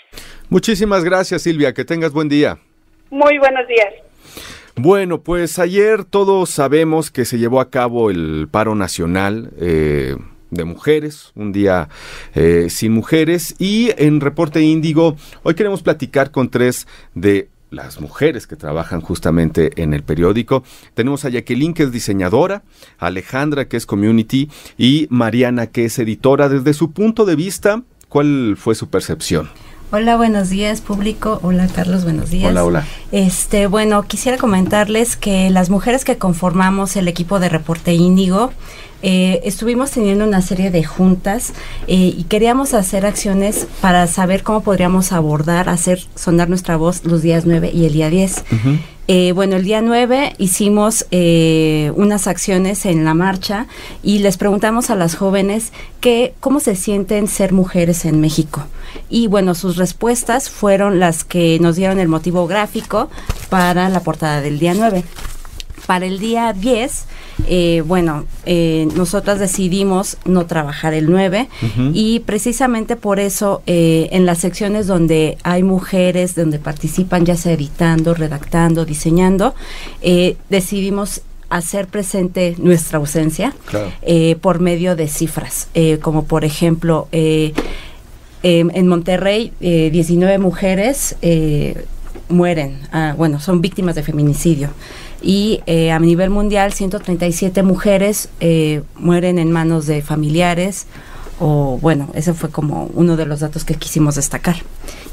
[0.49, 2.57] Muchísimas gracias Silvia, que tengas buen día.
[3.09, 3.93] Muy buenos días.
[4.75, 9.51] Bueno, pues ayer todos sabemos que se llevó a cabo el paro nacional.
[9.59, 10.15] Eh,
[10.49, 11.89] de mujeres, un día
[12.33, 18.47] eh, sin mujeres y en Reporte Índigo hoy queremos platicar con tres de las mujeres
[18.47, 20.63] que trabajan justamente en el periódico.
[20.93, 22.63] Tenemos a Jacqueline, que es diseñadora,
[22.97, 26.47] Alejandra, que es community, y Mariana, que es editora.
[26.47, 29.49] Desde su punto de vista, ¿Cuál fue su percepción?
[29.89, 31.39] Hola, buenos días, público.
[31.43, 32.51] Hola, Carlos, buenos días.
[32.51, 32.87] Hola, hola.
[33.13, 38.51] Este, bueno, quisiera comentarles que las mujeres que conformamos el equipo de Reporte Índigo,
[39.01, 41.53] eh, estuvimos teniendo una serie de juntas
[41.87, 47.21] eh, y queríamos hacer acciones para saber cómo podríamos abordar, hacer sonar nuestra voz los
[47.21, 48.43] días 9 y el día 10.
[49.09, 53.67] Eh, bueno, el día 9 hicimos eh, unas acciones en la marcha
[54.03, 58.65] y les preguntamos a las jóvenes que, cómo se sienten ser mujeres en México.
[59.09, 63.09] Y bueno, sus respuestas fueron las que nos dieron el motivo gráfico
[63.49, 65.05] para la portada del día 9.
[65.85, 67.05] Para el día 10
[67.45, 71.47] eh, bueno, eh, nosotras decidimos no trabajar el 9
[71.93, 77.53] y precisamente por eso eh, en las secciones donde hay mujeres, donde participan ya sea
[77.53, 79.53] editando, redactando, diseñando,
[80.49, 83.53] decidimos hacer presente nuestra ausencia
[84.41, 85.69] por medio de cifras,
[86.01, 91.15] como por ejemplo en Monterrey 19 mujeres
[92.29, 94.69] mueren, ah, bueno, son víctimas de feminicidio
[95.21, 100.87] y eh, a nivel mundial 137 mujeres eh, mueren en manos de familiares
[101.39, 104.55] o bueno, ese fue como uno de los datos que quisimos destacar.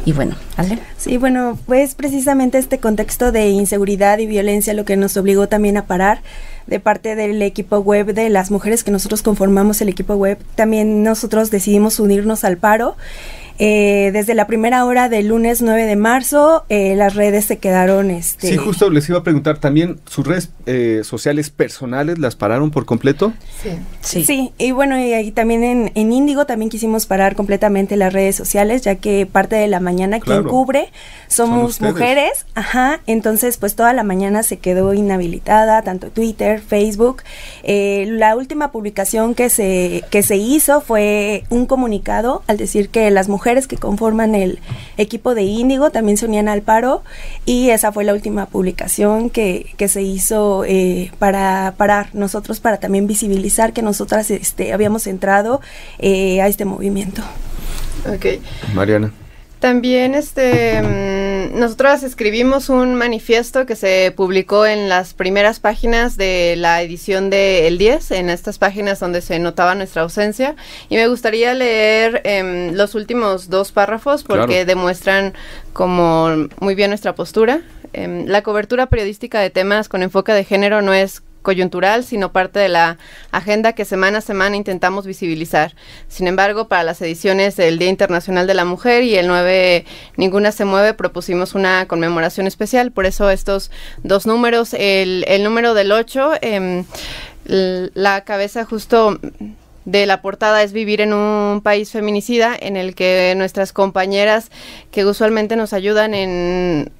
[0.06, 0.78] Y bueno, ¿Ale?
[0.96, 5.76] Sí, bueno, pues precisamente este contexto de inseguridad y violencia lo que nos obligó también
[5.76, 6.22] a parar
[6.66, 11.02] de parte del equipo web de las mujeres que nosotros conformamos el equipo web, también
[11.02, 12.96] nosotros decidimos unirnos al paro
[13.58, 18.10] eh, desde la primera hora del lunes 9 de marzo, eh, las redes se quedaron...
[18.10, 22.72] Este, sí, justo les iba a preguntar también, ¿sus redes eh, sociales personales las pararon
[22.72, 23.32] por completo?
[24.00, 24.24] Sí.
[24.24, 28.34] Sí, y bueno, y ahí también en, en Índigo también quisimos parar completamente las redes
[28.34, 30.90] sociales, ya que parte de la mañana quien cubre
[31.28, 37.22] somos mujeres, ajá, entonces pues toda la mañana se quedó inhabilitada, tanto Twitter, Facebook.
[37.64, 43.28] la última publicación que se, que se hizo fue un comunicado al decir que las
[43.28, 44.58] mujeres mujeres que conforman el
[44.96, 47.02] equipo de Índigo también se unían al paro
[47.44, 52.78] y esa fue la última publicación que, que se hizo eh, para parar nosotros, para
[52.78, 55.60] también visibilizar que nosotras este, habíamos entrado
[55.98, 57.20] eh, a este movimiento.
[58.06, 58.40] Ok.
[58.74, 59.12] Mariana.
[59.64, 66.54] También este mm, nosotros escribimos un manifiesto que se publicó en las primeras páginas de
[66.58, 70.54] la edición de El 10, en estas páginas donde se notaba nuestra ausencia.
[70.90, 75.32] Y me gustaría leer em, los últimos dos párrafos porque demuestran
[75.72, 77.62] como muy bien nuestra postura.
[77.94, 82.58] Em, la cobertura periodística de temas con enfoque de género no es coyuntural, sino parte
[82.58, 82.98] de la
[83.30, 85.76] agenda que semana a semana intentamos visibilizar.
[86.08, 89.84] Sin embargo, para las ediciones del Día Internacional de la Mujer y el 9
[90.16, 92.90] Ninguna se mueve, propusimos una conmemoración especial.
[92.90, 93.70] Por eso estos
[94.02, 96.84] dos números, el, número del 8, em,
[97.44, 99.20] la cabeza justo
[99.84, 104.50] de la portada es vivir en un país feminicida en el que nuestras compañeras
[104.90, 106.90] que usualmente nos ayudan en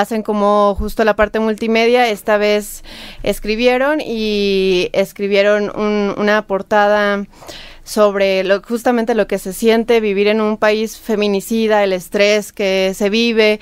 [0.00, 2.84] hacen como justo la parte multimedia, esta vez
[3.22, 7.24] escribieron y escribieron una portada
[7.84, 12.92] sobre lo, justamente lo que se siente vivir en un país feminicida, el estrés que
[12.94, 13.60] se vive,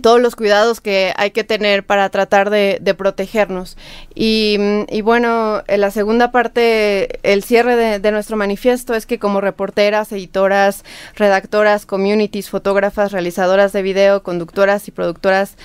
[0.00, 3.76] todos los cuidados que hay que tener para tratar de, protegernos.
[4.14, 4.58] Y,
[5.02, 10.12] bueno, en la segunda parte, el cierre de, de, nuestro manifiesto es que como reporteras,
[10.12, 15.56] editoras, redactoras, communities, fotógrafas, realizadoras de video, conductoras y productoras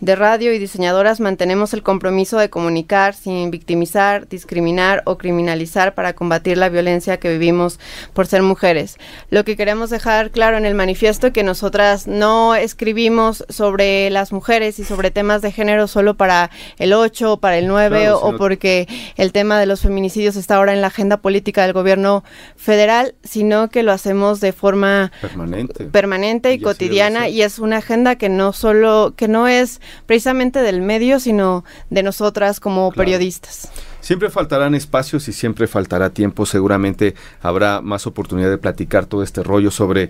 [0.00, 6.12] de radio y diseñadoras mantenemos el compromiso de comunicar sin victimizar, discriminar o criminalizar para
[6.12, 7.80] combatir la violencia que vivimos
[8.12, 8.96] por ser mujeres.
[9.30, 14.32] Lo que queremos dejar claro en el manifiesto es que nosotras no escribimos sobre las
[14.32, 18.36] mujeres y sobre temas de género solo para el 8 o para el 9 o,
[18.36, 22.22] porque el tema de los feminicidios está ahora en la agenda política del gobierno
[22.56, 28.16] federal, sino que lo hacemos de forma permanente, permanente y, cotidiana y es una agenda
[28.16, 33.70] que no solo que no es precisamente del medio, sino de nosotras como periodistas.
[34.00, 36.46] Siempre faltarán espacios y siempre faltará tiempo.
[36.46, 40.08] Seguramente habrá más oportunidad de platicar todo este rollo sobre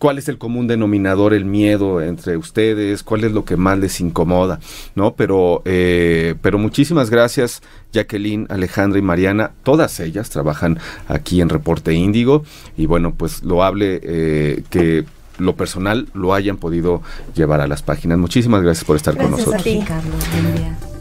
[0.00, 4.00] cuál es el común denominador, el miedo entre ustedes, cuál es lo que más les
[4.00, 4.58] incomoda,
[4.94, 5.14] ¿no?
[5.14, 9.52] Pero, eh, pero muchísimas gracias, Jacqueline, Alejandra y Mariana.
[9.62, 12.44] Todas ellas trabajan aquí en Reporte Índigo
[12.78, 15.04] y bueno, pues lo hable eh, que
[15.40, 17.02] lo personal lo hayan podido
[17.34, 18.18] llevar a las páginas.
[18.18, 19.62] Muchísimas gracias por estar con nosotros.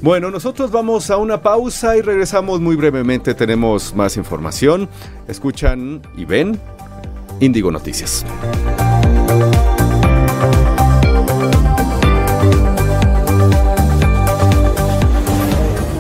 [0.01, 3.33] Bueno, nosotros vamos a una pausa y regresamos muy brevemente.
[3.33, 4.87] Tenemos más información.
[5.27, 6.59] Escuchan y ven
[7.39, 8.25] Índigo Noticias.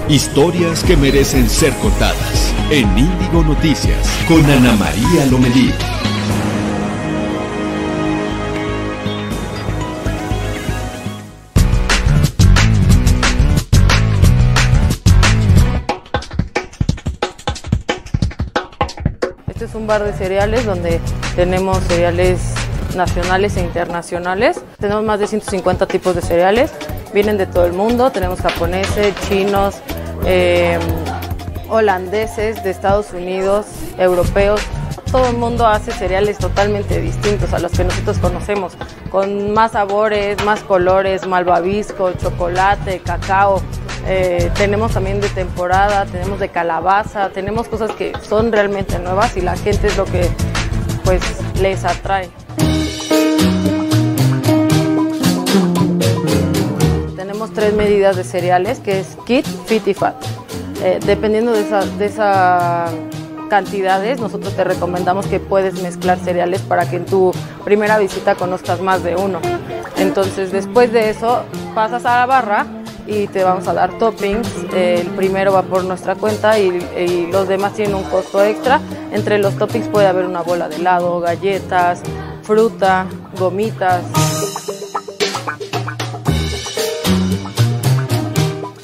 [0.09, 5.98] Historias que merecen ser contadas en Índigo Noticias con Ana María Lomelí.
[19.73, 20.99] Bar de cereales donde
[21.35, 22.39] tenemos cereales
[22.95, 24.61] nacionales e internacionales.
[24.79, 26.71] Tenemos más de 150 tipos de cereales,
[27.13, 29.75] vienen de todo el mundo, tenemos japoneses, chinos,
[30.25, 30.81] em,
[31.69, 34.61] holandeses, de Estados Unidos, europeos.
[35.11, 38.73] Todo el mundo hace cereales totalmente distintos a los que nosotros conocemos,
[39.09, 43.61] con más sabores, más colores, malvavisco, chocolate, cacao.
[44.07, 49.41] Eh, tenemos también de temporada, tenemos de calabaza, tenemos cosas que son realmente nuevas y
[49.41, 50.27] la gente es lo que
[51.03, 51.21] pues
[51.61, 52.29] les atrae.
[57.15, 60.15] Tenemos tres medidas de cereales que es Kit, Fit y Fat.
[60.83, 62.85] Eh, dependiendo de esas de esa
[63.49, 67.33] cantidades, nosotros te recomendamos que puedes mezclar cereales para que en tu
[67.65, 69.39] primera visita conozcas más de uno.
[69.97, 71.43] Entonces después de eso
[71.75, 72.65] pasas a la barra
[73.09, 74.47] y te vamos a dar toppings.
[74.73, 78.79] el primero va por nuestra cuenta y, los demás tienen un costo extra.
[79.11, 82.01] Entre los toppings puede haber una bola de helado, galletas,
[82.43, 84.03] fruta, gomitas.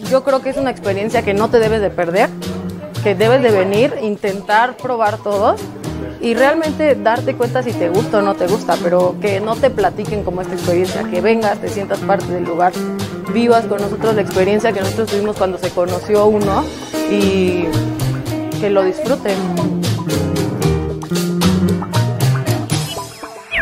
[0.10, 2.30] Yo creo que es una experiencia que no te debes de perder,
[3.04, 5.56] que debes de venir, intentar probar todo
[6.22, 9.70] y realmente darte cuenta si te gusta o no te gusta, pero que no te
[9.70, 12.74] platiquen como esta experiencia, que vengas, te sientas parte del lugar,
[13.34, 16.64] vivas con nosotros la experiencia que nosotros tuvimos cuando se conoció uno
[17.10, 17.66] y
[18.60, 19.38] que lo disfruten.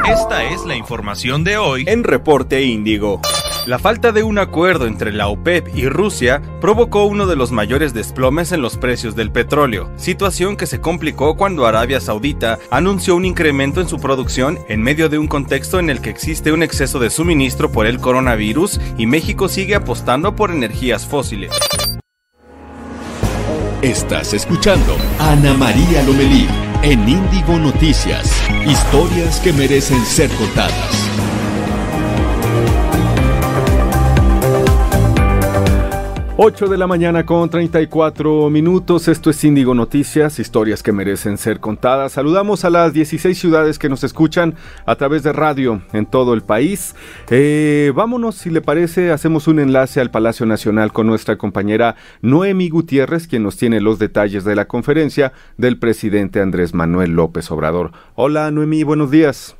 [0.06, 3.22] Esta es la información de hoy en Reporte Índigo.
[3.66, 7.94] La falta de un acuerdo entre la OPEP y Rusia provocó uno de los mayores
[7.94, 13.24] desplomes en los precios del petróleo, situación que se complicó cuando Arabia Saudita anunció un
[13.24, 17.00] incremento en su producción en medio de un contexto en el que existe un exceso
[17.00, 21.54] de suministro por el coronavirus y México sigue apostando por energías fósiles.
[23.82, 26.48] Estás escuchando Ana María Lomelí
[26.82, 28.44] en Índigo Noticias.
[28.68, 31.33] Historias que merecen ser contadas.
[36.36, 39.08] 8 de la mañana con 34 minutos.
[39.08, 42.14] Esto es Índigo Noticias, historias que merecen ser contadas.
[42.14, 44.56] Saludamos a las 16 ciudades que nos escuchan
[44.88, 46.96] a través de radio en todo el país.
[47.30, 52.68] Eh, vámonos, si le parece, hacemos un enlace al Palacio Nacional con nuestra compañera Noemi
[52.70, 57.92] Gutiérrez, quien nos tiene los detalles de la conferencia del presidente Andrés Manuel López Obrador.
[58.16, 59.56] Hola Noemi, buenos días.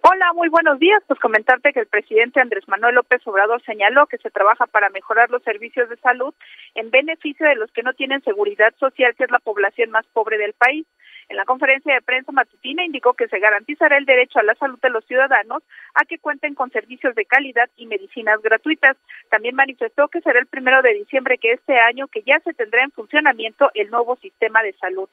[0.00, 1.02] Hola, muy buenos días.
[1.08, 5.28] Pues comentarte que el presidente Andrés Manuel López Obrador señaló que se trabaja para mejorar
[5.28, 6.32] los servicios de salud
[6.76, 10.38] en beneficio de los que no tienen seguridad social, que es la población más pobre
[10.38, 10.86] del país.
[11.28, 14.78] En la conferencia de prensa matutina indicó que se garantizará el derecho a la salud
[14.80, 15.62] de los ciudadanos
[15.94, 18.96] a que cuenten con servicios de calidad y medicinas gratuitas.
[19.30, 22.82] También manifestó que será el primero de diciembre que este año que ya se tendrá
[22.82, 25.08] en funcionamiento el nuevo sistema de salud.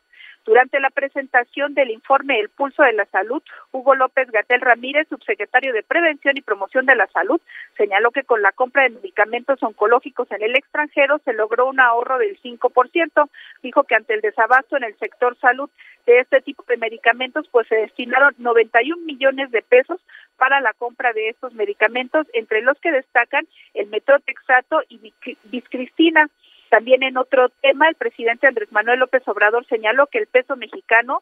[0.46, 3.42] Durante la presentación del informe El Pulso de la Salud,
[3.72, 7.42] Hugo López Gatel Ramírez, subsecretario de Prevención y Promoción de la Salud,
[7.76, 12.20] señaló que con la compra de medicamentos oncológicos en el extranjero se logró un ahorro
[12.20, 13.30] del 5%.
[13.64, 15.68] Dijo que ante el desabasto en el sector salud
[16.06, 20.00] de este tipo de medicamentos, pues se destinaron 91 millones de pesos
[20.38, 25.12] para la compra de estos medicamentos, entre los que destacan el metrotexato y
[25.46, 26.30] biscristina.
[26.70, 31.22] También en otro tema, el presidente Andrés Manuel López Obrador señaló que el peso mexicano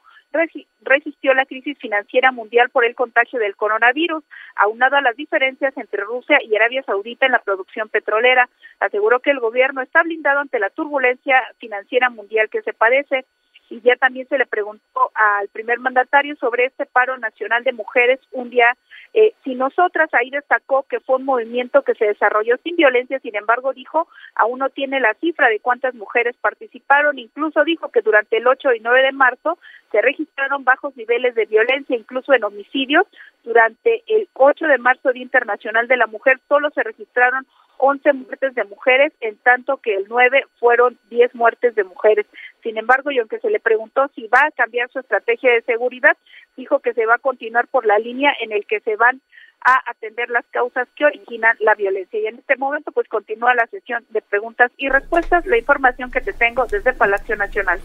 [0.82, 4.24] resistió la crisis financiera mundial por el contagio del coronavirus,
[4.56, 8.50] aunado a las diferencias entre Rusia y Arabia Saudita en la producción petrolera.
[8.80, 13.26] Aseguró que el gobierno está blindado ante la turbulencia financiera mundial que se padece
[13.70, 18.20] y ya también se le preguntó al primer mandatario sobre este paro nacional de mujeres
[18.32, 18.76] un día
[19.16, 23.36] eh, si nosotras ahí destacó que fue un movimiento que se desarrolló sin violencia, sin
[23.36, 28.38] embargo dijo, aún no tiene la cifra de cuántas mujeres participaron, incluso dijo que durante
[28.38, 29.60] el 8 y 9 de marzo
[29.92, 33.06] se registraron bajos niveles de violencia, incluso en homicidios.
[33.44, 37.46] Durante el 8 de marzo, Día Internacional de la Mujer, solo se registraron
[37.78, 42.26] 11 muertes de mujeres, en tanto que el 9 fueron 10 muertes de mujeres.
[42.64, 46.18] Sin embargo, y aunque se le preguntó si va a cambiar su estrategia de seguridad,
[46.56, 49.22] dijo que se va a continuar por la línea en el que se van
[49.66, 52.20] a atender las causas que originan la violencia.
[52.20, 56.22] Y en este momento, pues continúa la sesión de preguntas y respuestas, la información que
[56.22, 57.80] te tengo desde Palacio Nacional.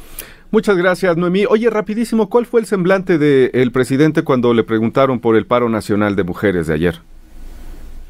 [0.50, 1.44] Muchas gracias, Noemí.
[1.48, 6.16] Oye, rapidísimo, ¿cuál fue el semblante del presidente cuando le preguntaron por el paro nacional
[6.16, 6.94] de mujeres de ayer?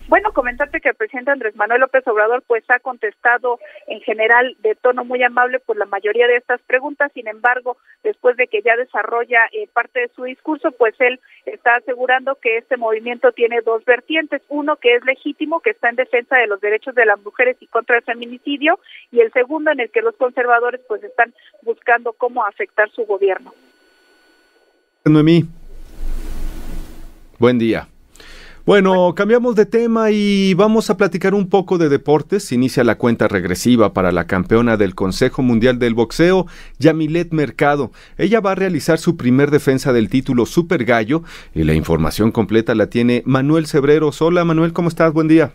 [0.09, 4.75] Bueno, comentarte que el presidente Andrés Manuel López Obrador pues ha contestado en general de
[4.75, 8.75] tono muy amable por la mayoría de estas preguntas, sin embargo, después de que ya
[8.77, 13.85] desarrolla eh, parte de su discurso, pues él está asegurando que este movimiento tiene dos
[13.85, 17.59] vertientes, uno que es legítimo, que está en defensa de los derechos de las mujeres
[17.61, 18.81] y contra el feminicidio,
[19.13, 23.53] y el segundo en el que los conservadores pues están buscando cómo afectar su gobierno.
[27.39, 27.89] Buen día.
[28.69, 32.53] Bueno, cambiamos de tema y vamos a platicar un poco de deportes.
[32.53, 36.45] Inicia la cuenta regresiva para la campeona del Consejo Mundial del Boxeo,
[36.79, 37.93] Yamilet Mercado.
[38.19, 41.23] Ella va a realizar su primer defensa del título Super Gallo
[41.55, 44.21] y la información completa la tiene Manuel Cebreros.
[44.21, 45.15] Hola Manuel, ¿cómo estás?
[45.15, 45.53] Buen día.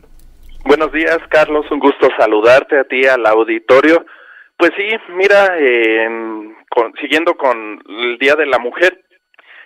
[0.65, 1.69] Buenos días, Carlos.
[1.69, 4.03] Un gusto saludarte a ti, al auditorio.
[4.57, 5.55] Pues sí, mira,
[6.99, 9.03] siguiendo con el Día de la Mujer,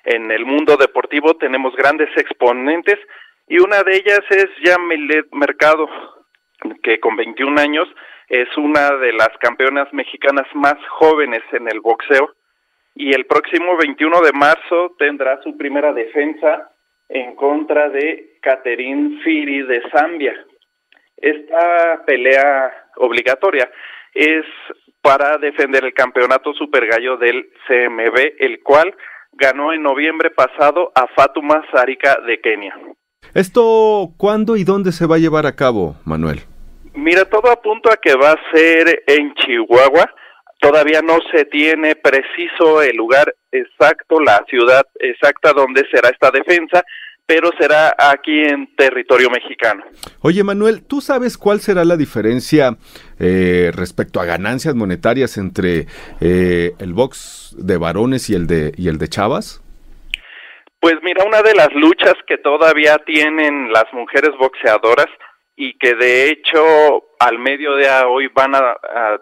[0.03, 2.97] en el mundo deportivo tenemos grandes exponentes
[3.47, 5.89] y una de ellas es Yamilet Mercado,
[6.83, 7.87] que con 21 años
[8.27, 12.33] es una de las campeonas mexicanas más jóvenes en el boxeo
[12.93, 16.71] y el próximo 21 de marzo tendrá su primera defensa
[17.07, 20.33] en contra de Catherine Firi de Zambia.
[21.15, 23.71] Esta pelea obligatoria
[24.13, 24.45] es
[25.01, 28.93] para defender el campeonato super gallo del CMB, el cual
[29.31, 32.77] ganó en noviembre pasado a Fatuma Sarika de Kenia.
[33.33, 36.41] ¿Esto cuándo y dónde se va a llevar a cabo, Manuel?
[36.93, 40.09] Mira, todo apunta a que va a ser en Chihuahua.
[40.59, 46.83] Todavía no se tiene preciso el lugar exacto, la ciudad exacta donde será esta defensa,
[47.27, 49.83] pero será aquí en territorio mexicano.
[50.21, 52.77] Oye, Manuel, ¿tú sabes cuál será la diferencia
[53.19, 55.85] eh, respecto a ganancias monetarias entre
[56.19, 59.61] eh, el box de varones y el de, y el de chavas?
[60.79, 65.07] Pues mira, una de las luchas que todavía tienen las mujeres boxeadoras
[65.55, 68.77] y que de hecho al medio de hoy van a,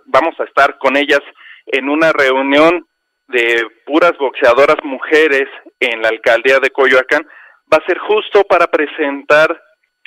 [0.06, 1.22] vamos a estar con ellas
[1.68, 2.86] en una reunión
[3.28, 5.48] de puras boxeadoras mujeres
[5.80, 7.26] en la alcaldía de Coyoacán
[7.72, 9.60] va a ser justo para presentar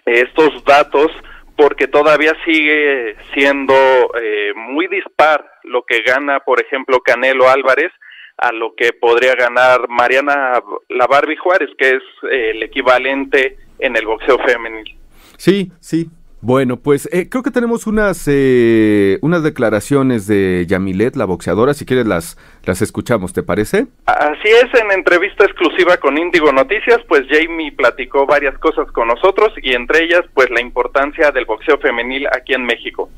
[0.04, 1.10] estos datos
[1.56, 3.74] porque todavía sigue siendo
[4.22, 7.90] eh, muy dispar lo que gana, por ejemplo, Canelo Álvarez
[8.38, 13.96] a lo que podría ganar Mariana La Barbie Juárez, que es eh, el equivalente en
[13.96, 14.96] el boxeo femenil.
[15.36, 16.10] Sí, sí,
[16.40, 21.84] bueno, pues eh, creo que tenemos unas, eh, unas declaraciones de Yamilet, la boxeadora, si
[21.84, 23.86] quieres las, las escuchamos, ¿te parece?
[24.06, 29.52] Así es, en entrevista exclusiva con Índigo Noticias, pues Jamie platicó varias cosas con nosotros
[29.60, 33.10] y entre ellas pues la importancia del boxeo femenil aquí en México.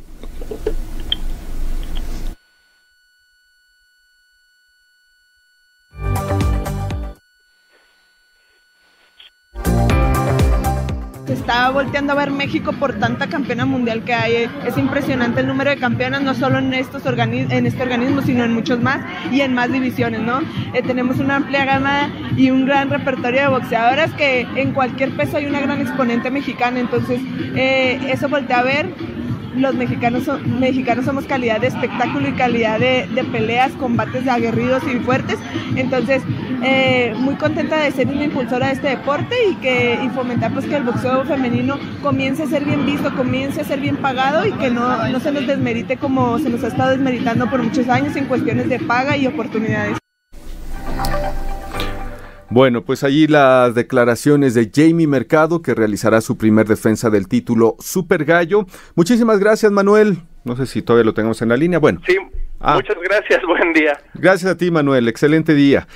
[11.32, 14.48] Está volteando a ver México por tanta campeona mundial que hay.
[14.66, 18.52] Es impresionante el número de campeonas, no solo en, estos en este organismo, sino en
[18.52, 19.00] muchos más
[19.30, 20.40] y en más divisiones, ¿no?
[20.74, 25.36] Eh, tenemos una amplia gama y un gran repertorio de boxeadoras que en cualquier peso
[25.36, 27.20] hay una gran exponente mexicana, entonces
[27.54, 28.86] eh, eso voltea a ver
[29.56, 35.38] los mexicanos, mexicanos somos calidad de espectáculo y calidad de, peleas, combates aguerridos y fuertes.
[35.76, 36.22] Entonces,
[36.62, 40.76] eh, muy contenta de ser una impulsora de este deporte y, que, fomentar pues, que
[40.76, 44.70] el boxeo femenino comience a ser bien visto, comience a ser bien pagado y que
[44.70, 48.26] no, no se nos desmerite como se nos ha estado desmeritando por muchos años en
[48.26, 49.99] cuestiones de paga y oportunidades.
[52.52, 57.76] Bueno, pues allí las declaraciones de Jamie Mercado, que realizará su primer defensa del título
[57.78, 58.66] Super Gallo.
[58.96, 60.18] Muchísimas gracias, Manuel.
[60.42, 61.78] No sé si todavía lo tenemos en la línea.
[61.78, 62.00] Bueno.
[62.04, 62.16] Sí,
[62.58, 62.74] ah.
[62.74, 63.40] muchas gracias.
[63.46, 63.96] Buen día.
[64.14, 65.06] Gracias a ti, Manuel.
[65.06, 65.86] Excelente día.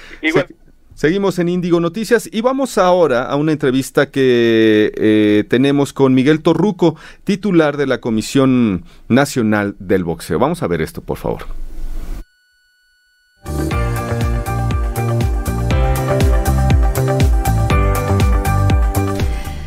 [0.95, 6.41] seguimos en Índigo Noticias y vamos ahora a una entrevista que eh, tenemos con Miguel
[6.41, 6.95] Torruco,
[7.25, 10.39] titular de la Comisión Nacional del Boxeo.
[10.39, 11.47] Vamos a ver esto, por favor.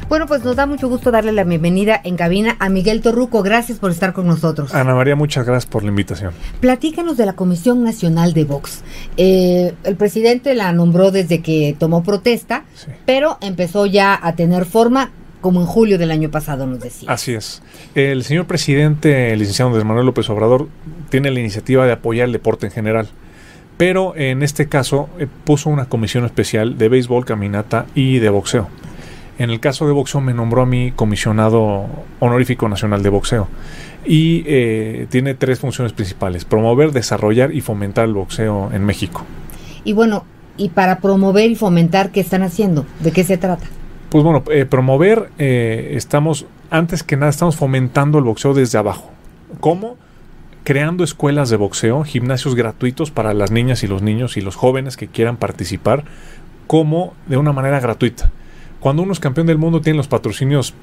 [0.10, 3.44] Bueno, pues nos da mucho gusto darle la bienvenida en cabina a Miguel Torruco.
[3.44, 4.74] Gracias por estar con nosotros.
[4.74, 6.32] Ana María, muchas gracias por la invitación.
[6.62, 8.84] Platícanos de la Comisión Nacional de Vox.
[9.18, 12.64] Eh, el presidente la nombró desde que tomó protesta,
[13.06, 17.12] pero empezó ya a tener forma como en julio del año pasado, nos decía.
[17.12, 17.62] Así es.
[17.94, 20.70] El señor presidente, el licenciado Andrés Manuel López Obrador,
[21.10, 23.10] tiene la iniciativa de apoyar el deporte en general.
[23.76, 28.70] Pero en este caso eh, puso una comisión especial de béisbol, caminata y de boxeo.
[29.40, 31.86] En el caso de boxeo me nombró a mí comisionado
[32.20, 33.48] honorífico nacional de boxeo
[34.04, 39.24] y eh, tiene tres funciones principales, promover, desarrollar y fomentar el boxeo en México.
[39.84, 40.26] Y bueno,
[40.56, 42.86] y para promover y fomentar, ¿qué están haciendo?
[43.00, 43.66] ¿De qué se trata?
[44.10, 49.12] Pues bueno, eh, promover, eh, estamos, antes que nada, estamos fomentando el boxeo desde abajo.
[49.60, 49.98] ¿Cómo?
[50.64, 54.98] Creando escuelas de boxeo, gimnasios gratuitos para las niñas y los niños y los jóvenes
[54.98, 56.06] que quieran participar,
[56.66, 58.32] como de una manera gratuita
[58.80, 60.74] cuando uno es campeón del mundo tiene los patrocinios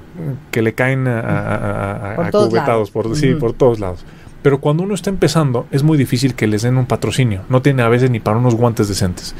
[0.51, 4.05] que le caen a, a, cubetados por, sí, por todos lados.
[4.41, 7.41] Pero cuando uno está empezando es muy difícil que les den un patrocinio.
[7.49, 9.33] No tiene a veces ni para unos guantes decentes.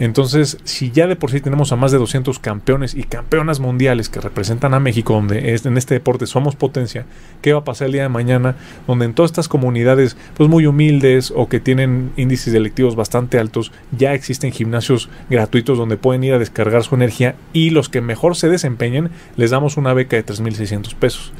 [0.00, 4.08] Entonces, si ya de por sí tenemos a más de 200 campeones y campeonas mundiales
[4.08, 7.04] que representan a México, donde en este deporte somos potencia,
[7.42, 8.56] ¿qué va a pasar el día de mañana?
[8.86, 13.72] Donde en todas estas comunidades, pues muy humildes o que tienen índices electivos bastante altos,
[13.96, 18.36] ya existen gimnasios gratuitos donde pueden ir a descargar su energía y los que mejor
[18.36, 21.30] se desempeñen, les damos una beca de 3.600 pesos.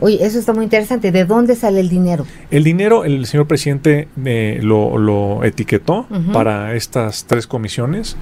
[0.00, 1.10] Oye, eso está muy interesante.
[1.12, 2.26] ¿De dónde sale el dinero?
[2.50, 8.16] El dinero, el señor presidente eh, lo, etiquetó para estas tres comisiones.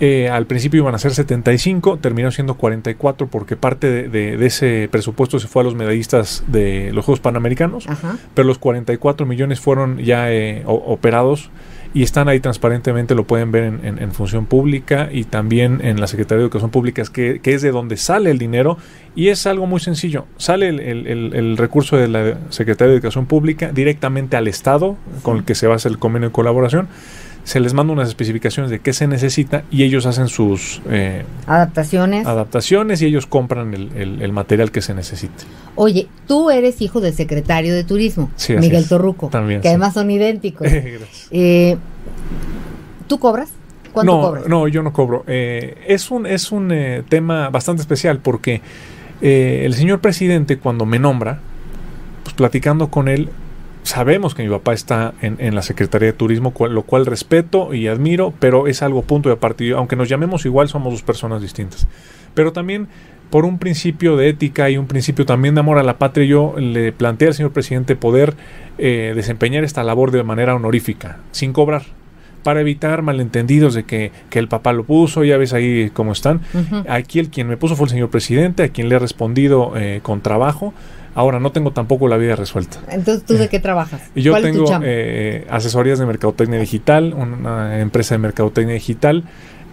[0.00, 5.40] Eh, al principio iban a ser 75, terminó siendo 44 porque parte de, ese presupuesto
[5.40, 7.86] se fue a los medallistas de los Juegos Panamericanos,
[8.34, 11.50] pero los 44 millones fueron ya eh, operados
[11.94, 16.38] y están ahí transparentemente, lo pueden ver en, función pública y también en la Secretaría
[16.38, 18.78] de Educación Pública, que, que, es de donde sale el dinero
[19.14, 20.26] y es algo muy sencillo.
[20.36, 25.44] Sale el, el, recurso de la Secretaría de Educación Pública directamente al Estado con el
[25.44, 26.88] que se va a hacer el convenio de colaboración
[27.48, 32.26] se les manda unas especificaciones de qué se necesita y ellos hacen sus eh, adaptaciones.
[32.26, 35.44] Adaptaciones y ellos compran el, material que se necesite.
[35.74, 40.68] Oye, tú eres hijo del secretario de Turismo, Miguel Torruco, También, que además son idénticos.
[41.30, 41.76] Eh,
[43.06, 43.48] ¿Tú cobras?
[43.92, 44.46] ¿Cuánto no, cobras?
[44.46, 45.24] No, yo no cobro.
[45.26, 46.74] Eh, es un, es un
[47.08, 48.60] tema bastante especial porque
[49.22, 51.40] el señor presidente cuando me nombra,
[52.24, 53.30] pues platicando con él,
[53.88, 58.34] sabemos que mi papá está en, la Secretaría de Turismo, lo cual respeto y admiro,
[58.38, 59.78] pero es algo punto de partida.
[59.78, 61.86] Aunque nos llamemos igual, somos dos personas distintas.
[62.34, 62.88] Pero también
[63.30, 66.54] por un principio de ética y un principio también de amor a la patria, yo
[66.58, 68.34] le planteé al señor presidente poder
[68.76, 71.82] eh, desempeñar esta labor de manera honorífica, sin cobrar
[72.42, 76.40] para evitar malentendidos de que, el papá lo puso, ya ves ahí cómo están.
[76.88, 80.00] Aquí el quien me puso fue el señor presidente, a quien le he respondido eh,
[80.02, 80.72] con trabajo
[81.18, 82.78] Ahora, no tengo tampoco la vida resuelta.
[82.88, 84.02] Entonces, ¿tú de qué trabajas?
[84.14, 89.24] Yo tengo eh, asesorías de mercadotecnia digital, una empresa de mercadotecnia digital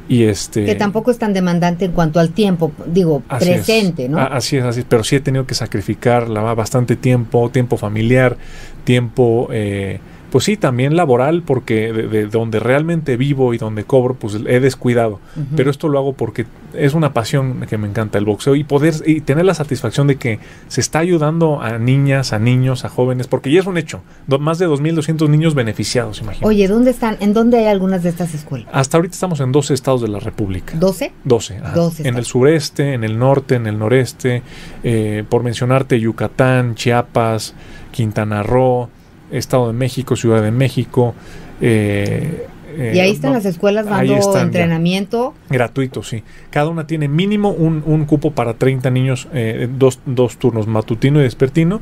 [0.07, 4.57] y este que tampoco es tan demandante en cuanto al tiempo digo presente no así
[4.57, 8.37] es así es, pero sí he tenido que sacrificar la, bastante tiempo tiempo familiar
[8.83, 9.99] tiempo eh,
[10.32, 15.19] pues sí, también laboral, porque de, donde realmente vivo y donde cobro, pues he descuidado.
[15.55, 18.95] Pero esto lo hago porque es una pasión que me encanta el boxeo y poder
[19.05, 23.28] y tener la satisfacción de que se está ayudando a niñas, a niños, a jóvenes,
[23.28, 24.01] porque ya es un hecho.
[24.39, 26.47] más de 2.200 niños beneficiados, imagínate.
[26.47, 27.17] Oye, ¿dónde están?
[27.19, 28.67] ¿En dónde hay algunas de estas escuelas?
[28.71, 30.78] Hasta ahorita estamos en 12 estados de la República.
[30.78, 31.11] ¿12?
[31.23, 32.07] 12.
[32.07, 34.43] en el sureste, en el norte, en el noreste,
[34.84, 37.53] eh, por mencionarte Yucatán, Chiapas,
[37.91, 38.89] Quintana Roo.
[39.32, 41.13] Estado de México, Ciudad de México.
[41.61, 42.47] Eh,
[42.78, 45.34] eh, y ahí están las escuelas dando entrenamiento.
[45.49, 46.23] Gratuito, sí.
[46.49, 51.19] Cada una tiene mínimo un, un cupo para 30 niños, eh, dos, dos, turnos, matutino
[51.19, 51.82] y despertino.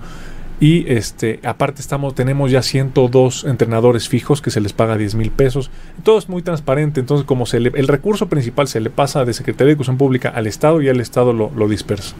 [0.60, 5.32] Y este, aparte estamos, tenemos ya 102 entrenadores fijos que se les paga 10 mil
[5.32, 5.72] pesos.
[6.04, 7.00] Todo es muy transparente.
[7.00, 10.48] Entonces, como se el recurso principal se le pasa de Secretaría de Educación Pública al
[10.48, 12.16] Estado y el Estado lo, lo dispersa.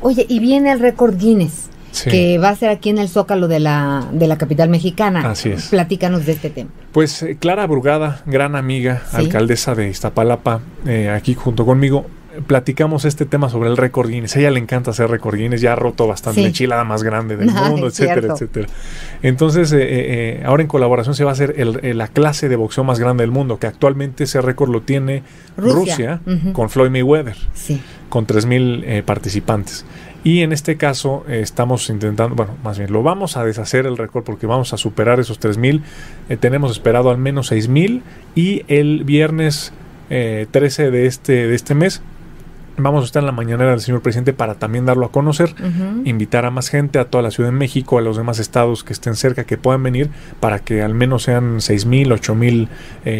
[0.00, 1.68] Oye, y viene el récord Guinness
[2.04, 5.30] que va a ser aquí en el Zócalo de la, de la capital mexicana.
[5.30, 5.68] Así es.
[5.68, 6.70] Platícanos de este tema.
[6.92, 12.06] Pues eh, Clara Brugada, gran amiga, alcaldesa de Iztapalapa, eh, aquí junto conmigo,
[12.46, 14.36] platicamos este tema sobre el récord Guinness.
[14.36, 17.36] A ella le encanta hacer récord Guinness, ya ha roto bastante la enchilada más grande
[17.36, 18.68] del mundo, etcétera, etcétera.
[19.22, 23.22] Entonces, eh, ahora en colaboración se va a hacer la clase de boxeo más grande
[23.22, 25.22] del mundo, que actualmente ese récord lo tiene
[25.56, 26.20] Rusia,
[26.52, 27.36] con Floyd Mayweather,
[28.08, 29.84] con 3.000 participantes.
[30.26, 33.96] Y en este caso eh, estamos intentando, bueno, más bien lo vamos a deshacer el
[33.96, 35.82] récord porque vamos a superar esos 3.000.
[36.28, 38.02] Eh, tenemos esperado al menos 6.000
[38.34, 39.72] y el viernes
[40.08, 42.02] 13 eh, de este, de este mes
[42.78, 45.54] Vamos a estar en la mañanera del señor presidente para también darlo a conocer,
[46.04, 48.92] invitar a más gente, a toda la Ciudad de México, a los demás estados que
[48.92, 50.10] estén cerca, que puedan venir,
[50.40, 52.68] para que al menos sean 6 mil, 8 mil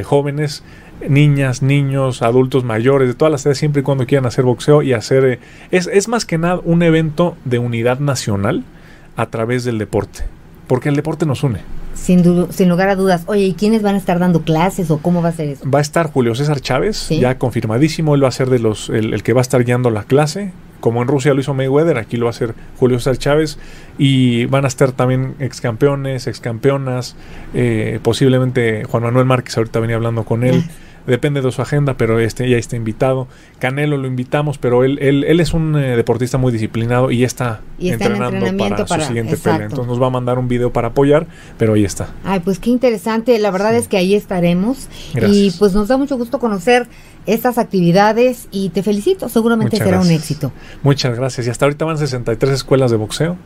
[0.04, 0.62] jóvenes
[1.08, 4.92] niñas, niños, adultos mayores, de todas las edades, siempre y cuando quieran hacer boxeo y
[4.92, 5.24] hacer...
[5.24, 5.38] Eh,
[5.70, 8.64] es, es más que nada un evento de unidad nacional
[9.16, 10.24] a través del deporte,
[10.68, 11.60] porque el deporte nos une.
[11.94, 12.22] Sin,
[12.52, 13.22] sin, lugar a dudas.
[13.26, 15.68] Oye, ¿y quiénes van a estar dando clases o cómo va a ser eso?
[15.68, 18.14] Va a estar Julio César Chávez, ya confirmadísimo.
[18.14, 20.52] Él va a ser de los el, que va a estar guiando la clase.
[20.80, 23.58] Como en Rusia lo hizo Mayweather, aquí lo va a hacer Julio César Chávez.
[23.96, 27.16] Y van a estar también ex campeones, ex campeonas.
[27.54, 30.64] Eh, posiblemente Juan Manuel Márquez, ahorita venía hablando con él
[31.06, 33.28] depende de su agenda, pero este ya está invitado.
[33.58, 37.60] Canelo lo invitamos, pero él, él, él es un eh, deportista muy disciplinado y está,
[37.78, 39.64] entrenando para, su siguiente pelea.
[39.64, 41.26] Entonces nos va a mandar un video para apoyar,
[41.58, 42.08] pero ahí está.
[42.24, 43.38] Ay, pues qué interesante.
[43.38, 44.88] La verdad es que ahí estaremos.
[45.14, 46.86] Y pues nos da mucho gusto conocer
[47.26, 49.28] estas actividades y te felicito.
[49.28, 50.52] Seguramente será un éxito.
[50.82, 51.46] Muchas gracias.
[51.46, 53.36] Y hasta ahorita van 63 escuelas de boxeo.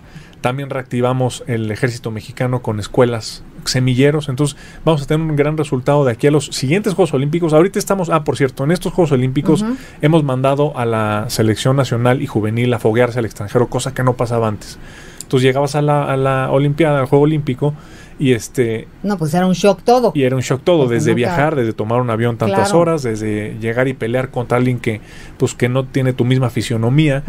[0.41, 4.29] También reactivamos el ejército mexicano con escuelas semilleros.
[4.29, 7.53] Entonces vamos a tener un gran resultado de aquí a los siguientes Juegos Olímpicos.
[7.53, 9.65] Ahorita estamos, ah, por cierto, en estos Juegos Olímpicos
[10.01, 14.15] hemos mandado a la selección nacional y juvenil a foguearse al extranjero, cosa que no
[14.15, 14.79] pasaba antes.
[15.23, 17.75] Entonces llegabas a la, a la Olimpiada, al Juego Olímpico,
[18.21, 18.87] y este...
[19.03, 20.13] No, pues era un shock todo.
[20.15, 23.89] Y era un shock todo, desde viajar, desde tomar un avión tantas horas, desde llegar
[23.89, 25.01] y pelear contra alguien que,
[25.39, 27.25] pues, que no tiene tu misma fisionomía.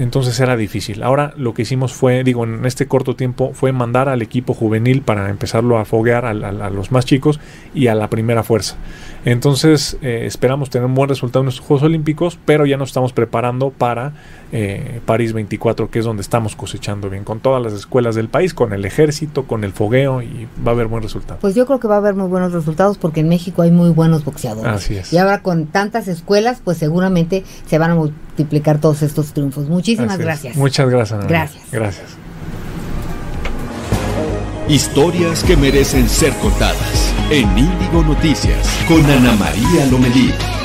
[0.00, 1.04] Entonces era difícil.
[1.04, 5.02] Ahora lo que hicimos fue, digo, en este corto tiempo, fue mandar al equipo juvenil
[5.02, 7.38] para empezarlo a foguear a, los más chicos
[7.72, 8.76] y a la primera fuerza.
[9.24, 13.12] Entonces eh, esperamos tener un buen resultado en estos Juegos Olímpicos, pero ya nos estamos
[13.12, 14.14] preparando para
[14.50, 18.52] eh, París 24, que es donde estamos cosechando bien, con todas las escuelas del país,
[18.52, 21.38] con el ejército, con el fogueo y va a haber buen resultado.
[21.40, 23.90] Pues yo creo que va a haber muy buenos resultados porque en México hay muy
[23.90, 24.72] buenos boxeadores.
[24.72, 25.12] Así es.
[25.12, 29.68] Y ahora con tantas escuelas, pues seguramente se van a multiplicar todos estos triunfos.
[29.68, 30.56] Muchísimas gracias.
[30.56, 31.26] Muchas gracias.
[31.28, 31.64] Gracias.
[31.70, 32.16] Gracias.
[34.68, 40.61] Historias que merecen ser contadas en Índigo Noticias con Ana María Lomelí.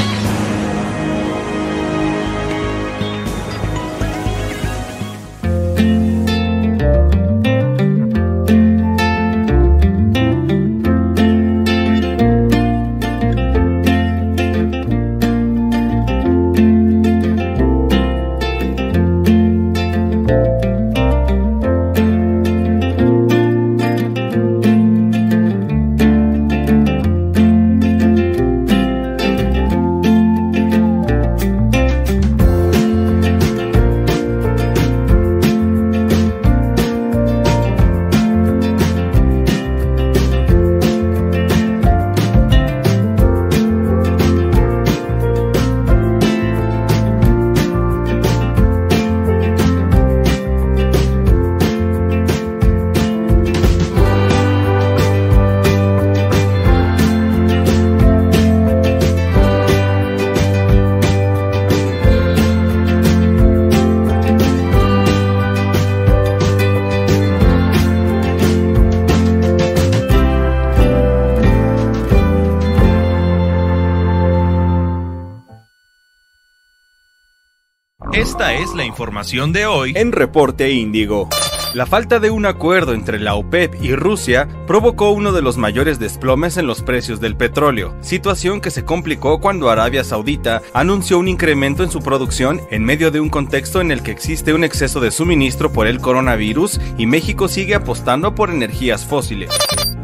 [78.38, 81.28] Esta es la información de hoy en Reporte Índigo.
[81.74, 85.98] La falta de un acuerdo entre la OPEP y Rusia provocó uno de los mayores
[85.98, 91.28] desplomes en los precios del petróleo, situación que se complicó cuando Arabia Saudita anunció un
[91.28, 95.00] incremento en su producción en medio de un contexto en el que existe un exceso
[95.00, 99.50] de suministro por el coronavirus y México sigue apostando por energías fósiles.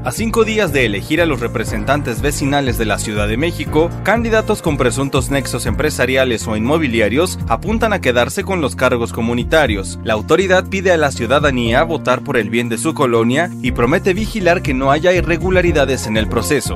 [0.06, 4.62] A cinco días de elegir a los representantes vecinales de la Ciudad de México, candidatos
[4.62, 10.00] con presuntos nexos empresariales o inmobiliarios apuntan a quedarse con los cargos comunitarios.
[10.04, 14.14] La autoridad pide a la ciudadanía votar por el bien de su colonia y promete
[14.14, 16.76] vigilar que no haya irregularidades en el proceso.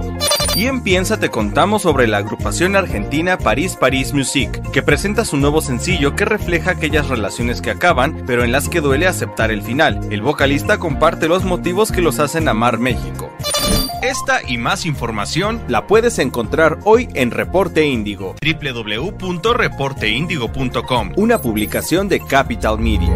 [0.57, 5.37] Y en Piensa te contamos sobre la agrupación argentina París París Music, que presenta su
[5.37, 9.61] nuevo sencillo que refleja aquellas relaciones que acaban, pero en las que duele aceptar el
[9.61, 9.99] final.
[10.11, 13.31] El vocalista comparte los motivos que los hacen amar México.
[14.01, 22.19] Esta y más información la puedes encontrar hoy en Reporte Índigo, www.reporteindigo.com, una publicación de
[22.19, 23.15] Capital Media.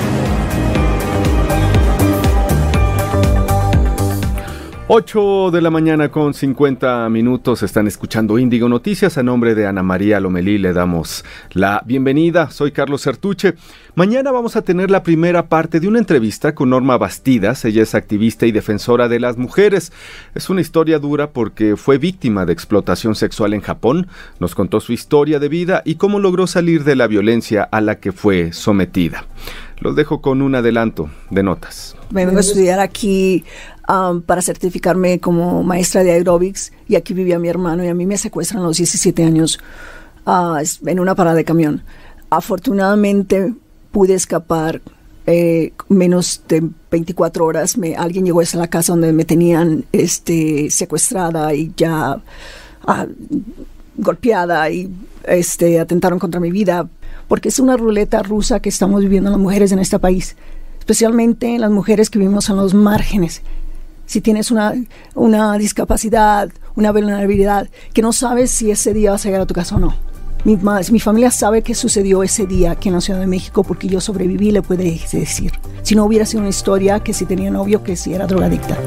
[4.93, 9.17] Ocho de la mañana con 50 minutos están escuchando Índigo Noticias.
[9.17, 12.51] A nombre de Ana María Lomelí le damos la bienvenida.
[12.51, 13.53] Soy Carlos Sertuche.
[13.95, 17.63] Mañana vamos a tener la primera parte de una entrevista con Norma Bastidas.
[17.63, 19.93] Ella es activista y defensora de las mujeres.
[20.35, 24.07] Es una historia dura porque fue víctima de explotación sexual en Japón.
[24.39, 28.01] Nos contó su historia de vida y cómo logró salir de la violencia a la
[28.01, 29.23] que fue sometida.
[29.79, 31.95] Los dejo con un adelanto de notas.
[32.11, 33.43] Me vengo a estudiar aquí
[33.91, 38.05] um, para certificarme como maestra de aerobics y aquí vivía mi hermano y a mí
[38.05, 39.59] me secuestran a los 17 años
[40.25, 41.83] uh, en una parada de camión.
[42.29, 43.53] Afortunadamente
[43.91, 44.81] pude escapar
[45.27, 47.77] eh, menos de 24 horas.
[47.77, 52.21] Me, alguien llegó a la casa donde me tenían este, secuestrada y ya
[52.87, 53.05] uh,
[53.97, 54.89] golpeada y
[55.25, 56.87] este, atentaron contra mi vida
[57.27, 60.35] porque es una ruleta rusa que estamos viviendo las mujeres en este país,
[60.79, 63.41] especialmente las mujeres que vivimos en los márgenes.
[64.11, 64.73] Si tienes una,
[65.15, 69.53] una discapacidad, una vulnerabilidad, que no sabes si ese día vas a llegar a tu
[69.53, 69.95] casa o no.
[70.43, 70.59] Mi,
[70.91, 74.01] mi familia sabe que sucedió ese día aquí en la Ciudad de México porque yo
[74.01, 74.83] sobreviví, le puede
[75.13, 75.53] decir.
[75.83, 78.77] Si no hubiera sido una historia que si tenía novio, que si era drogadicta.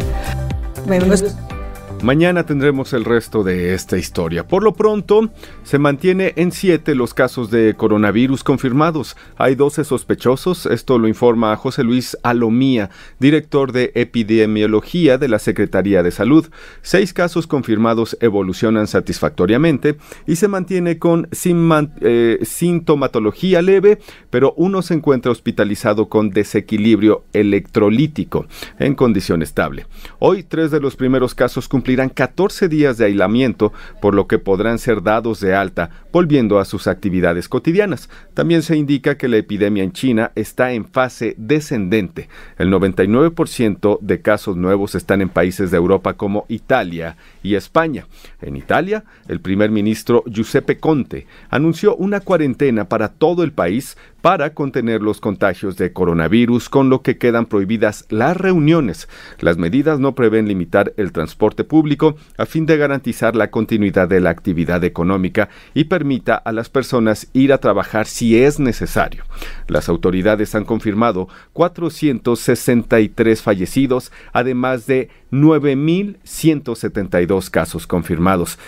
[2.04, 4.46] Mañana tendremos el resto de esta historia.
[4.46, 5.30] Por lo pronto,
[5.62, 9.16] se mantiene en siete los casos de coronavirus confirmados.
[9.38, 12.90] Hay 12 sospechosos, esto lo informa José Luis Alomía,
[13.20, 16.50] director de epidemiología de la Secretaría de Salud.
[16.82, 19.96] Seis casos confirmados evolucionan satisfactoriamente
[20.26, 23.98] y se mantiene con eh, sintomatología leve,
[24.28, 28.44] pero uno se encuentra hospitalizado con desequilibrio electrolítico
[28.78, 29.86] en condición estable.
[30.18, 34.40] Hoy, tres de los primeros casos cumplirán cumplirán 14 días de aislamiento, por lo que
[34.40, 38.08] podrán ser dados de alta, volviendo a sus actividades cotidianas.
[38.34, 42.28] También se indica que la epidemia en China está en fase descendente.
[42.58, 48.08] El 99% de casos nuevos están en países de Europa como Italia y España.
[48.42, 54.54] En Italia, el primer ministro Giuseppe Conte anunció una cuarentena para todo el país para
[54.54, 59.06] contener los contagios de coronavirus, con lo que quedan prohibidas las reuniones.
[59.38, 64.20] Las medidas no prevén limitar el transporte público a fin de garantizar la continuidad de
[64.20, 69.24] la actividad económica y permita a las personas ir a trabajar si es necesario.
[69.68, 78.58] Las autoridades han confirmado 463 fallecidos, además de 9.172 casos confirmados.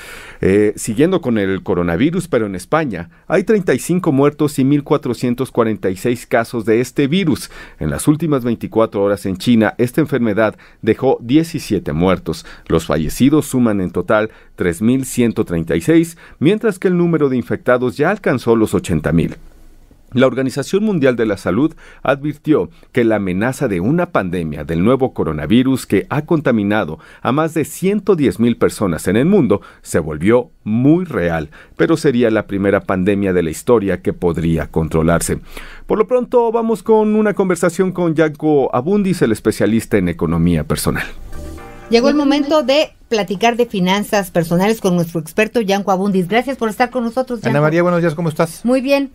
[0.43, 4.67] Eh, siguiendo con el coronavirus, pero en España, hay 35 muertos y
[5.53, 7.51] 1.446 casos de este virus.
[7.79, 12.45] En las últimas 24 horas en China, esta enfermedad dejó 17 muertos.
[12.69, 18.75] Los fallecidos suman en total 3.136, mientras que el número de infectados ya alcanzó los
[18.75, 19.37] 80.000.
[20.17, 25.13] La Organización Mundial de la Salud advirtió que la amenaza de una pandemia del nuevo
[25.13, 30.49] coronavirus que ha contaminado a más de 110 mil personas en el mundo se volvió
[30.65, 35.39] muy real, pero sería la primera pandemia de la historia que podría controlarse.
[35.87, 41.05] Por lo pronto vamos con una conversación con Yanko Abundis, el especialista en economía personal.
[41.91, 46.27] Llegó el momento de platicar de finanzas personales con nuestro experto Yanko Abundis.
[46.27, 47.45] Gracias por estar con nosotros.
[47.45, 48.65] Ana María, buenos días, ¿cómo estás?
[48.65, 49.13] Muy bien.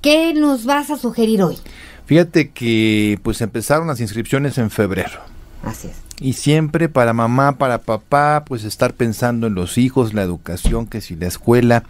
[0.00, 1.58] ¿Qué nos vas a sugerir hoy?
[2.06, 5.20] Fíjate que pues empezaron las inscripciones en febrero.
[5.62, 5.96] Así es.
[6.20, 11.00] Y siempre para mamá, para papá, pues estar pensando en los hijos, la educación, que
[11.00, 11.84] si la escuela,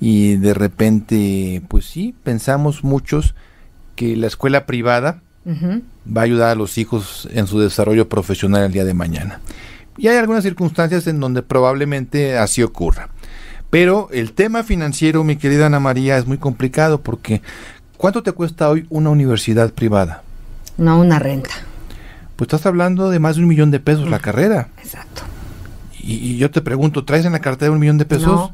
[0.00, 3.34] y de repente, pues sí, pensamos muchos
[3.96, 8.72] que la escuela privada va a ayudar a los hijos en su desarrollo profesional el
[8.72, 9.40] día de mañana.
[9.96, 13.10] Y hay algunas circunstancias en donde probablemente así ocurra.
[13.70, 17.40] Pero el tema financiero, mi querida Ana María, es muy complicado porque
[17.96, 20.22] ¿cuánto te cuesta hoy una universidad privada?
[20.76, 21.50] No, una renta.
[22.34, 24.22] Pues estás hablando de más de un millón de pesos la mm.
[24.22, 24.68] carrera.
[24.82, 25.22] Exacto.
[26.02, 28.50] Y, yo te pregunto, ¿traes en la cartera un millón de pesos?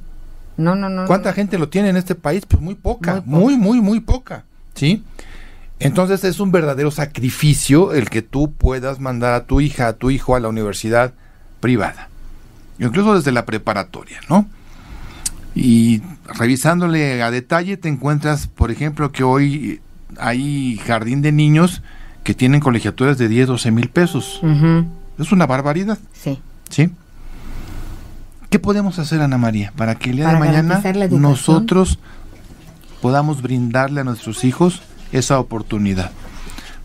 [0.57, 1.07] No, no, no.
[1.07, 2.45] ¿Cuánta gente lo tiene en este país?
[2.47, 4.45] Pues muy poca, muy, muy, muy, poca.
[4.75, 5.05] ¿Sí?
[5.79, 10.11] Entonces es un verdadero sacrificio el que tú puedas mandar a tu hija, a tu
[10.11, 11.12] hijo a la universidad
[11.61, 12.09] privada.
[12.79, 14.47] Incluso desde la preparatoria, ¿no?
[15.57, 16.02] Y
[16.38, 19.80] revisándole a detalle te encuentras, por ejemplo, que hoy
[20.18, 21.82] hay jardín de niños
[22.22, 24.40] que tienen colegiaturas de 10, 12 mil pesos.
[25.18, 25.98] Es una barbaridad.
[26.12, 26.38] Sí.
[26.68, 26.90] ¿Sí?
[28.50, 31.98] ¿Qué podemos hacer, Ana María, para que el día de mañana nosotros
[33.00, 36.12] podamos brindarle a nuestros hijos esa oportunidad?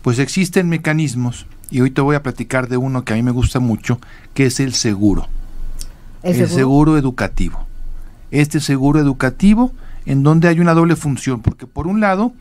[0.00, 3.30] Pues existen mecanismos, y hoy te voy a platicar de uno que a mí me
[3.30, 4.00] gusta mucho,
[4.34, 5.28] que es el seguro.
[6.22, 6.98] ¿El, seguro?
[6.98, 7.66] educativo.
[8.32, 9.72] Este seguro educativo
[10.06, 12.32] en donde hay una doble función, porque por un lado,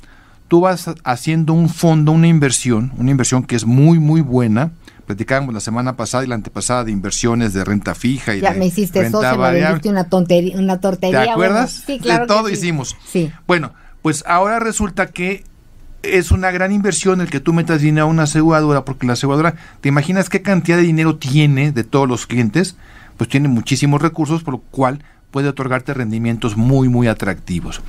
[0.48, 4.72] tú vas haciendo un fondo, una inversión, una inversión que es muy, muy buena.
[5.06, 8.66] Platicábamos la semana pasada y la antepasada de inversiones de renta fija y ya me
[8.66, 11.24] hiciste socio, me una tontería, una tortería.
[11.24, 11.84] ¿Te acuerdas?
[11.86, 12.24] sí, claro.
[12.24, 12.96] De todo hicimos.
[13.06, 13.32] Sí.
[13.48, 15.44] Bueno, pues ahora resulta que
[16.04, 19.56] es una gran inversión el que tú metas dinero a una aseguradora, porque la aseguradora,
[19.82, 22.76] ¿te imaginas qué cantidad de dinero tiene de todos los clientes?
[23.18, 27.82] Pues tiene muchísimos recursos, por lo cual puede otorgarte rendimientos muy, muy atractivos.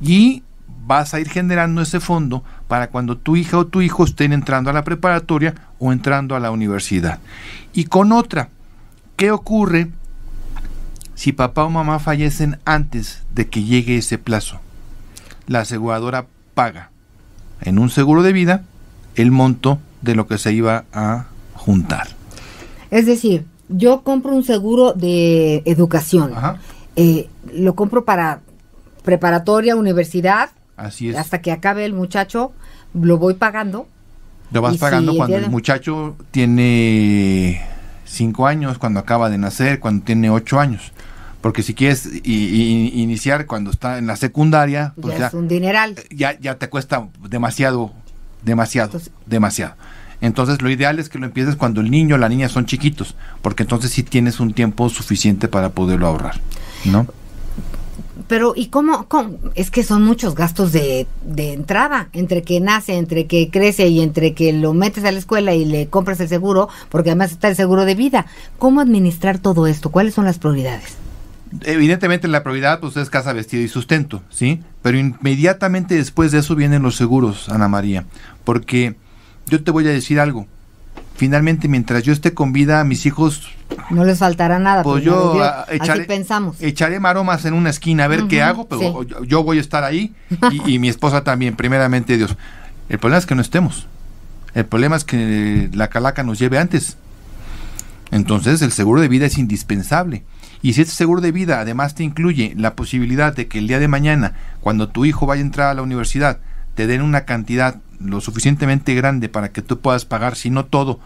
[0.00, 0.42] Y
[0.86, 4.70] vas a ir generando ese fondo para cuando tu hija o tu hijo estén entrando
[4.70, 7.20] a la preparatoria o entrando a la universidad.
[7.72, 8.48] Y con otra,
[9.16, 9.90] ¿qué ocurre
[11.14, 14.60] si papá o mamá fallecen antes de que llegue ese plazo?
[15.46, 16.90] La aseguradora paga
[17.60, 18.64] en un seguro de vida
[19.14, 22.08] el monto de lo que se iba a juntar.
[22.90, 26.32] Es decir, yo compro un seguro de educación.
[26.96, 28.40] Eh, lo compro para
[29.02, 31.16] preparatoria, universidad, Así es.
[31.16, 32.52] Hasta que acabe el muchacho,
[32.94, 33.86] lo voy pagando.
[34.50, 37.62] Lo vas pagando cuando el, muchacho tiene
[38.04, 40.92] cinco años, cuando acaba de nacer, cuando tiene ocho años.
[41.42, 45.96] Porque si quieres iniciar cuando está en la secundaria, pues ya, es un dineral.
[46.10, 47.92] Ya, ya te cuesta demasiado,
[48.42, 49.74] demasiado, demasiado.
[50.22, 53.14] Entonces lo ideal es que lo empieces cuando el niño o la niña son chiquitos,
[53.42, 56.40] porque entonces sí tienes un tiempo suficiente para poderlo ahorrar,
[56.84, 57.06] ¿no?
[58.30, 59.08] Pero, ¿y cómo,
[59.56, 64.00] Es que son muchos gastos de, de, entrada, entre que nace, entre que crece y
[64.00, 67.48] entre que lo metes a la escuela y le compras el seguro, porque además está
[67.48, 68.26] el seguro de vida.
[68.56, 69.90] ¿Cómo administrar todo esto?
[69.90, 70.96] ¿Cuáles son las prioridades?
[71.62, 74.60] Evidentemente la prioridad pues es casa, vestido y sustento, ¿sí?
[74.82, 78.04] Pero inmediatamente después de eso vienen los seguros, Ana María,
[78.44, 78.94] porque
[79.48, 80.46] yo te voy a decir algo,
[81.20, 83.52] finalmente mientras yo esté con vida, mis hijos...
[83.90, 84.82] No les faltará nada.
[84.82, 86.56] Pues yo echaré, pensamos.
[86.62, 90.14] echaré maromas en una esquina a ver qué hago, pero yo, voy a estar ahí
[90.64, 92.38] y, mi esposa también, primeramente Dios.
[92.88, 93.86] El problema es que no estemos.
[94.54, 96.96] El problema es que la calaca nos lleve antes.
[98.10, 100.24] Entonces el seguro de vida es indispensable.
[100.62, 103.78] Y si este seguro de vida además te incluye la posibilidad de que el día
[103.78, 106.38] de mañana, cuando tu hijo vaya a entrar a la universidad,
[106.74, 110.98] te den una cantidad lo suficientemente grande para que tú puedas pagar, si no todo,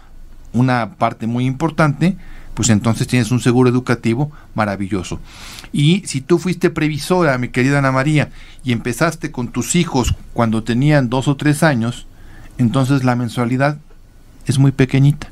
[0.52, 2.16] una parte muy importante,
[2.54, 5.20] pues entonces tienes un seguro educativo maravilloso.
[5.72, 8.30] Y si tú fuiste previsora, mi querida Ana María,
[8.62, 12.06] y empezaste con tus hijos cuando tenían dos o tres años,
[12.56, 13.78] entonces la mensualidad
[14.46, 15.28] es muy pequeñita.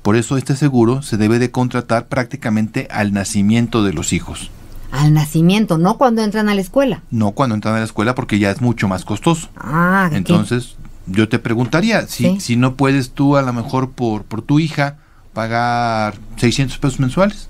[0.00, 4.50] Por eso este seguro se debe de contratar prácticamente al nacimiento de los hijos.
[4.92, 7.02] Al nacimiento, no cuando entran a la escuela.
[7.10, 9.48] No cuando entran a la escuela porque ya es mucho más costoso.
[9.56, 10.76] Ah, entonces
[11.06, 14.98] yo te preguntaría si si no puedes tú a lo mejor por por tu hija
[15.32, 17.48] pagar 600 pesos mensuales.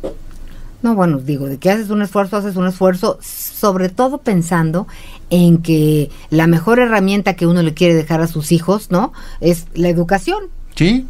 [0.83, 4.89] No, bueno, digo, de que haces un esfuerzo, haces un esfuerzo, sobre todo pensando
[5.31, 9.13] en que la mejor herramienta que uno le quiere dejar a sus hijos, ¿no?
[9.41, 10.45] Es la educación.
[10.75, 11.07] Sí,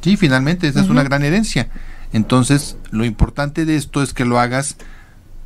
[0.00, 1.68] sí, finalmente, esa es una gran herencia.
[2.12, 4.76] Entonces, lo importante de esto es que lo hagas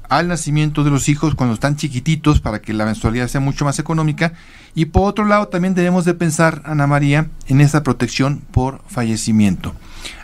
[0.09, 3.78] al nacimiento de los hijos cuando están chiquititos para que la mensualidad sea mucho más
[3.78, 4.32] económica.
[4.74, 9.74] Y por otro lado, también debemos de pensar, Ana María, en esa protección por fallecimiento.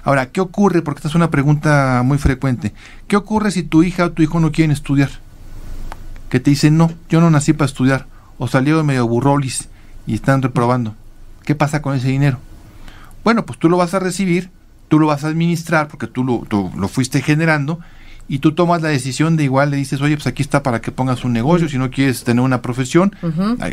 [0.03, 0.83] Ahora, ¿qué ocurre?
[0.83, 2.73] Porque esta es una pregunta muy frecuente.
[3.09, 5.11] ¿Qué ocurre si tu hija o tu hijo no quieren estudiar?
[6.29, 8.07] Que te dicen, no, yo no nací para estudiar.
[8.39, 9.69] O salió medio burrolis
[10.07, 10.95] y están reprobando.
[11.45, 12.39] ¿Qué pasa con ese dinero?
[13.25, 14.51] Bueno, pues tú lo vas a recibir
[14.91, 17.79] tú lo vas a administrar porque tú lo, tú lo fuiste generando
[18.31, 20.93] y tú tomas la decisión de igual le dices, oye, pues aquí está para que
[20.93, 23.13] pongas un negocio, si no quieres tener una profesión,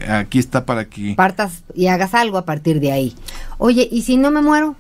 [0.10, 1.14] aquí está para que...
[1.14, 3.14] Partas y hagas algo a partir de ahí.
[3.60, 4.76] Oye, ¿y si no me muero?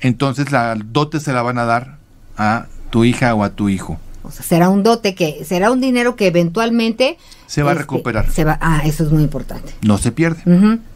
[0.00, 1.98] Entonces la dote se la van a dar
[2.38, 4.00] a tu hija o a tu hijo.
[4.22, 7.18] O sea, será un dote que, será un dinero que eventualmente
[7.50, 8.30] se va a este, recuperar.
[8.30, 9.74] Se va, ah, eso es muy importante.
[9.82, 10.40] No se pierde.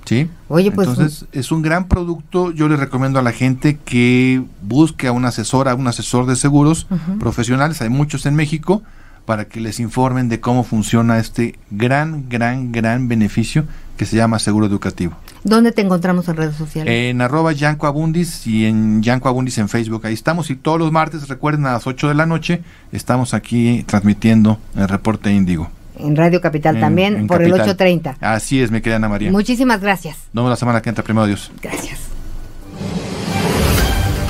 [0.04, 0.30] ¿Sí?
[0.46, 0.86] Oye, pues.
[0.86, 2.52] Entonces, es un gran producto.
[2.52, 6.36] Yo le recomiendo a la gente que busque a un asesor, a un asesor de
[6.36, 6.86] seguros
[7.18, 7.82] profesionales.
[7.82, 8.84] Hay muchos en México
[9.24, 13.64] para que les informen de cómo funciona este gran, gran, gran beneficio
[13.96, 15.16] que se llama seguro educativo.
[15.42, 17.10] ¿Dónde te encontramos en redes sociales?
[17.10, 20.06] En arroba Yanco Abundis y en Yanco Abundis en Facebook.
[20.06, 23.82] Ahí estamos y todos los martes, recuerden, a las 8 de la noche, estamos aquí
[23.88, 25.68] transmitiendo el reporte Índigo.
[25.98, 28.16] En Radio Capital también, por el 8.30.
[28.20, 29.30] Así es, mi querida Ana María.
[29.30, 30.16] Muchísimas gracias.
[30.32, 31.50] Nos vemos la semana que entra, primero Dios.
[31.62, 32.00] Gracias.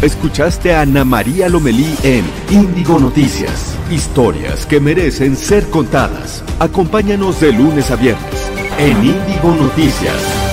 [0.02, 3.74] Escuchaste a Ana María Lomelí en Índigo Noticias.
[3.90, 6.44] Historias que merecen ser contadas.
[6.58, 10.43] Acompáñanos de lunes a viernes en Índigo Noticias.